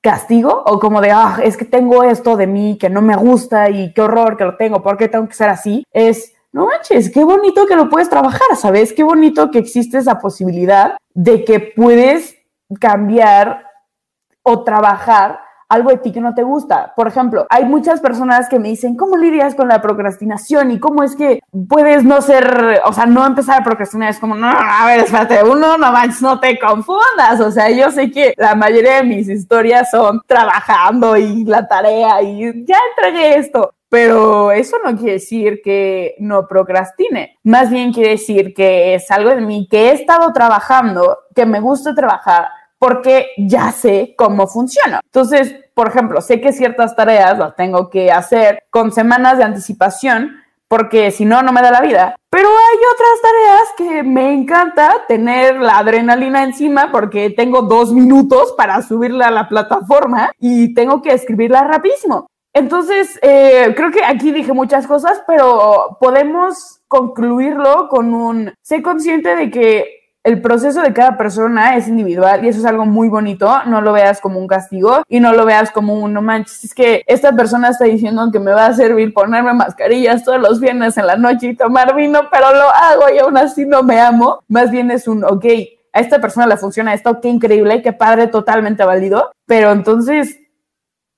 [0.00, 3.68] castigo o como de, ah, es que tengo esto de mí que no me gusta
[3.70, 5.84] y qué horror que lo tengo, ¿por qué tengo que ser así?
[5.92, 8.92] Es, no manches, qué bonito que lo puedes trabajar, ¿sabes?
[8.92, 12.36] Qué bonito que existe esa posibilidad de que puedes
[12.80, 13.66] cambiar
[14.42, 15.40] o trabajar
[15.70, 16.92] algo de ti que no te gusta.
[16.94, 20.72] Por ejemplo, hay muchas personas que me dicen, ¿cómo lidias con la procrastinación?
[20.72, 24.10] ¿Y cómo es que puedes no ser, o sea, no empezar a procrastinar?
[24.10, 27.40] Es como, no, a ver, espérate, uno, no manches, no te confundas.
[27.40, 32.20] O sea, yo sé que la mayoría de mis historias son trabajando y la tarea
[32.20, 33.72] y ya entregué esto.
[33.88, 37.38] Pero eso no quiere decir que no procrastine.
[37.42, 41.58] Más bien quiere decir que es algo de mí que he estado trabajando, que me
[41.58, 42.48] gusta trabajar
[42.80, 45.00] porque ya sé cómo funciona.
[45.04, 50.38] Entonces, por ejemplo, sé que ciertas tareas las tengo que hacer con semanas de anticipación
[50.66, 52.16] porque si no, no me da la vida.
[52.30, 58.54] Pero hay otras tareas que me encanta tener la adrenalina encima porque tengo dos minutos
[58.56, 62.28] para subirla a la plataforma y tengo que escribirla rapidísimo.
[62.54, 69.36] Entonces, eh, creo que aquí dije muchas cosas, pero podemos concluirlo con un, sé consciente
[69.36, 73.50] de que el proceso de cada persona es individual y eso es algo muy bonito.
[73.66, 76.64] No lo veas como un castigo y no lo veas como un no manches.
[76.64, 80.60] Es que esta persona está diciendo que me va a servir ponerme mascarillas todos los
[80.60, 83.98] viernes en la noche y tomar vino, pero lo hago y aún así no me
[83.98, 84.42] amo.
[84.48, 85.46] Más bien es un ok.
[85.92, 89.32] A esta persona le funciona esto, qué increíble, qué padre, totalmente válido.
[89.46, 90.39] Pero entonces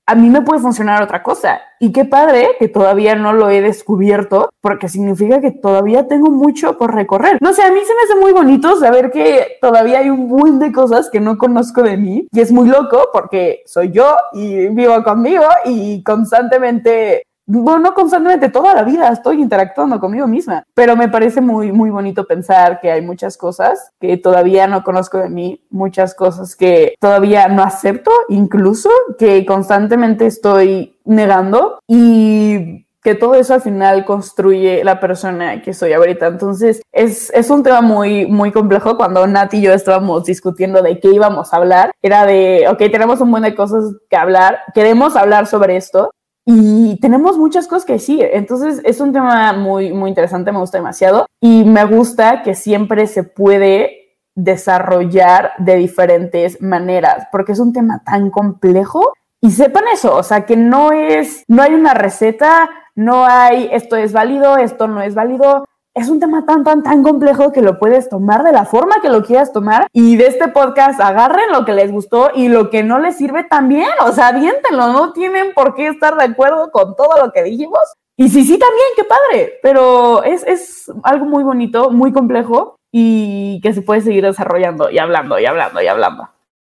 [0.05, 1.61] a mí me puede funcionar otra cosa.
[1.79, 6.77] Y qué padre que todavía no lo he descubierto, porque significa que todavía tengo mucho
[6.77, 7.37] por recorrer.
[7.41, 10.59] No sé, a mí se me hace muy bonito saber que todavía hay un buen
[10.59, 12.27] de cosas que no conozco de mí.
[12.31, 18.73] Y es muy loco porque soy yo y vivo conmigo y constantemente bueno, constantemente toda
[18.73, 23.01] la vida estoy interactuando conmigo misma, pero me parece muy, muy bonito pensar que hay
[23.01, 28.89] muchas cosas que todavía no conozco de mí, muchas cosas que todavía no acepto, incluso
[29.17, 35.91] que constantemente estoy negando y que todo eso al final construye la persona que soy
[35.91, 36.27] ahorita.
[36.27, 38.95] Entonces, es, es, un tema muy, muy complejo.
[38.95, 43.19] Cuando Nat y yo estábamos discutiendo de qué íbamos a hablar, era de, ok, tenemos
[43.19, 46.13] un buen de cosas que hablar, queremos hablar sobre esto,
[46.45, 48.27] y tenemos muchas cosas que decir.
[48.33, 51.25] Entonces es un tema muy, muy interesante, me gusta demasiado.
[51.41, 58.01] Y me gusta que siempre se puede desarrollar de diferentes maneras, porque es un tema
[58.03, 59.13] tan complejo.
[59.41, 63.97] Y sepan eso, o sea, que no es, no hay una receta, no hay esto
[63.97, 65.65] es válido, esto no es válido
[65.95, 69.09] es un tema tan, tan, tan complejo que lo puedes tomar de la forma que
[69.09, 72.83] lo quieras tomar y de este podcast agarren lo que les gustó y lo que
[72.83, 76.95] no les sirve también, o sea, aviéntenlo, no tienen por qué estar de acuerdo con
[76.95, 77.81] todo lo que dijimos.
[78.15, 83.59] Y sí, sí, también, qué padre, pero es, es algo muy bonito, muy complejo y
[83.61, 86.29] que se puede seguir desarrollando y hablando y hablando y hablando.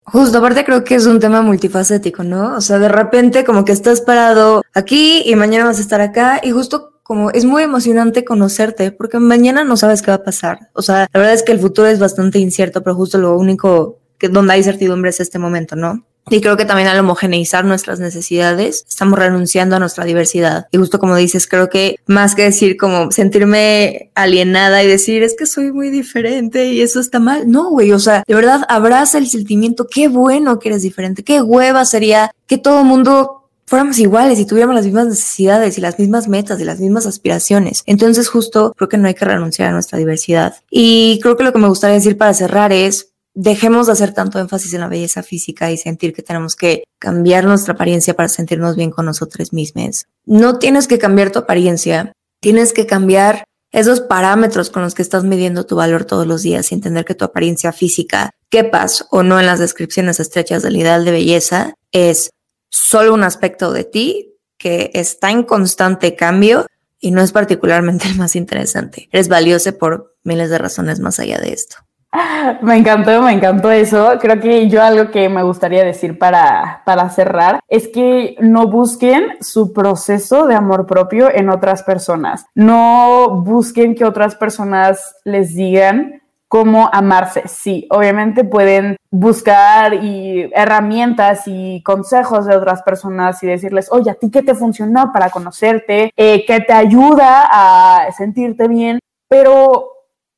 [0.06, 2.56] Justo, aparte creo que es un tema multifacético, ¿no?
[2.56, 6.40] O sea, de repente como que estás parado aquí y mañana vas a estar acá
[6.44, 10.70] y justo como es muy emocionante conocerte porque mañana no sabes qué va a pasar.
[10.74, 14.00] O sea, la verdad es que el futuro es bastante incierto, pero justo lo único
[14.18, 16.06] que donde hay certidumbre es este momento, ¿no?
[16.30, 20.68] Y creo que también al homogeneizar nuestras necesidades, estamos renunciando a nuestra diversidad.
[20.72, 25.36] Y justo como dices, creo que más que decir como sentirme alienada y decir es
[25.38, 27.52] que soy muy diferente y eso está mal.
[27.52, 29.88] No, güey, o sea, de verdad abraza el sentimiento.
[29.92, 31.24] Qué bueno que eres diferente.
[31.24, 35.98] Qué hueva sería que todo mundo fuéramos iguales y tuviéramos las mismas necesidades y las
[36.00, 37.84] mismas metas y las mismas aspiraciones.
[37.86, 40.56] Entonces justo creo que no hay que renunciar a nuestra diversidad.
[40.70, 44.40] Y creo que lo que me gustaría decir para cerrar es, dejemos de hacer tanto
[44.40, 48.76] énfasis en la belleza física y sentir que tenemos que cambiar nuestra apariencia para sentirnos
[48.76, 50.06] bien con nosotros mismos.
[50.26, 55.24] No tienes que cambiar tu apariencia, tienes que cambiar esos parámetros con los que estás
[55.24, 59.40] midiendo tu valor todos los días y entender que tu apariencia física, quepas o no
[59.40, 62.30] en las descripciones estrechas del ideal de belleza, es
[62.74, 66.66] solo un aspecto de ti que está en constante cambio
[67.00, 69.10] y no es particularmente el más interesante.
[69.12, 71.78] Eres valioso por miles de razones más allá de esto.
[72.62, 74.14] Me encantó, me encantó eso.
[74.20, 79.38] Creo que yo algo que me gustaría decir para, para cerrar es que no busquen
[79.42, 82.46] su proceso de amor propio en otras personas.
[82.54, 86.23] No busquen que otras personas les digan
[86.54, 87.48] cómo amarse.
[87.48, 94.14] Sí, obviamente pueden buscar y herramientas y consejos de otras personas y decirles, oye, ¿a
[94.14, 96.12] ti qué te funcionó para conocerte?
[96.16, 99.00] Eh, ¿Qué te ayuda a sentirte bien?
[99.28, 99.94] Pero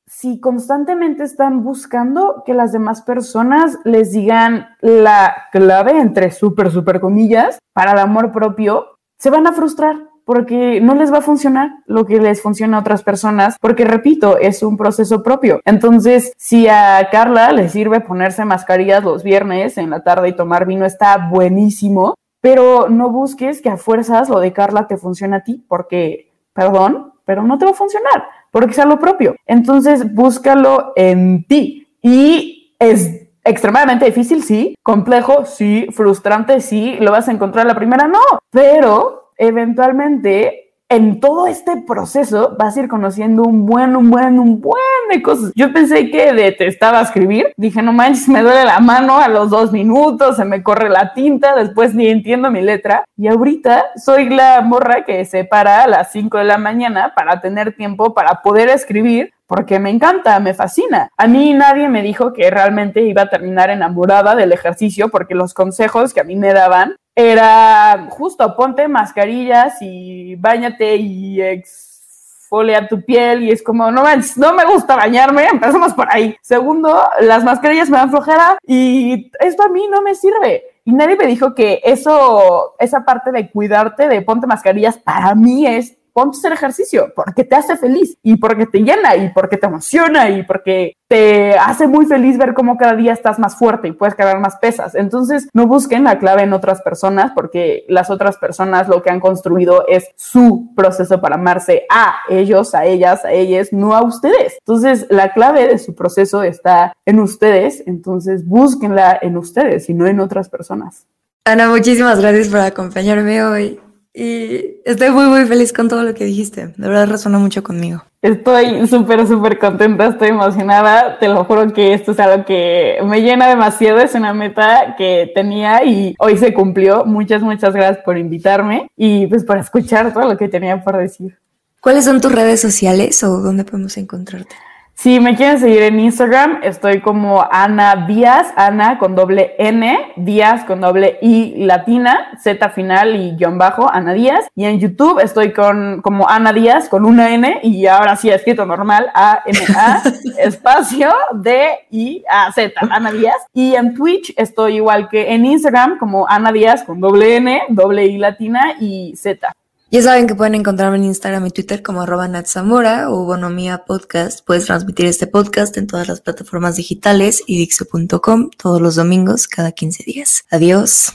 [0.08, 7.02] si constantemente están buscando que las demás personas les digan la clave, entre súper, súper
[7.02, 11.72] comillas, para el amor propio, se van a frustrar porque no les va a funcionar
[11.86, 15.62] lo que les funciona a otras personas, porque repito, es un proceso propio.
[15.66, 20.66] Entonces, si a Carla le sirve ponerse mascarillas los viernes en la tarde y tomar
[20.66, 25.44] vino, está buenísimo, pero no busques que a fuerzas lo de Carla te funcione a
[25.44, 29.36] ti, porque, perdón, pero no te va a funcionar porque es algo propio.
[29.46, 31.90] Entonces, búscalo en ti.
[32.02, 38.08] Y es extremadamente difícil, sí, complejo, sí, frustrante, sí, lo vas a encontrar la primera,
[38.08, 38.22] no,
[38.52, 44.62] pero eventualmente en todo este proceso vas a ir conociendo un buen, un buen, un
[44.62, 44.76] buen
[45.10, 45.52] de cosas.
[45.56, 47.52] Yo pensé que detestaba escribir.
[47.58, 51.14] Dije, no manches, me duele la mano a los dos minutos, se me corre la
[51.14, 53.04] tinta, después ni entiendo mi letra.
[53.18, 57.42] Y ahorita soy la morra que se para a las 5 de la mañana para
[57.42, 61.10] tener tiempo para poder escribir porque me encanta, me fascina.
[61.18, 65.54] A mí nadie me dijo que realmente iba a terminar enamorada del ejercicio porque los
[65.54, 73.04] consejos que a mí me daban era justo ponte mascarillas y bañate y exfolia tu
[73.04, 74.04] piel y es como, no,
[74.36, 76.36] no me gusta bañarme, empezamos por ahí.
[76.42, 80.64] Segundo, las mascarillas me dan flojera y esto a mí no me sirve.
[80.84, 85.66] Y nadie me dijo que eso, esa parte de cuidarte, de ponte mascarillas, para mí
[85.66, 89.58] es ponte a hacer ejercicio porque te hace feliz y porque te llena y porque
[89.58, 93.90] te emociona y porque te hace muy feliz ver cómo cada día estás más fuerte
[93.90, 94.96] y puedes cargar más pesas.
[94.96, 99.20] Entonces, no busquen la clave en otras personas porque las otras personas lo que han
[99.20, 104.56] construido es su proceso para amarse a ellos, a ellas, a ellas, no a ustedes.
[104.60, 110.08] Entonces, la clave de su proceso está en ustedes, entonces búsquenla en ustedes y no
[110.08, 111.08] en otras personas.
[111.44, 113.80] Ana, muchísimas gracias por acompañarme hoy.
[114.18, 116.68] Y estoy muy, muy feliz con todo lo que dijiste.
[116.68, 118.02] De verdad resonó mucho conmigo.
[118.22, 121.20] Estoy súper, súper contenta, estoy emocionada.
[121.20, 124.00] Te lo juro que esto es algo que me llena demasiado.
[124.00, 127.04] Es una meta que tenía y hoy se cumplió.
[127.04, 131.38] Muchas, muchas gracias por invitarme y pues por escuchar todo lo que tenía por decir.
[131.82, 134.56] ¿Cuáles son tus redes sociales o dónde podemos encontrarte?
[134.98, 140.64] Si me quieren seguir en Instagram, estoy como Ana Díaz, Ana con doble N, Díaz
[140.64, 144.48] con doble I latina, Z final y guion bajo, Ana Díaz.
[144.56, 148.66] Y en YouTube estoy con como Ana Díaz con una N y ahora sí escrito
[148.66, 150.02] normal, A N A
[150.40, 153.38] espacio D I A Z, Ana Díaz.
[153.54, 158.06] Y en Twitch estoy igual que en Instagram como Ana Díaz con doble N, doble
[158.06, 159.54] I latina y Z.
[159.96, 164.46] Ya saben que pueden encontrarme en Instagram y Twitter como arroba Natsamora o Bonomía Podcast.
[164.46, 169.72] Puedes transmitir este podcast en todas las plataformas digitales y Dixo.com todos los domingos cada
[169.72, 170.44] 15 días.
[170.52, 171.14] Adiós.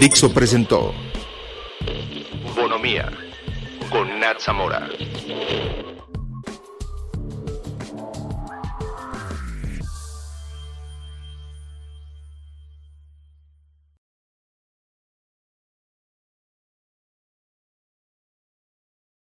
[0.00, 0.94] Dixo presentó
[2.56, 3.10] Bonomía
[3.90, 4.88] con Nat Zamora.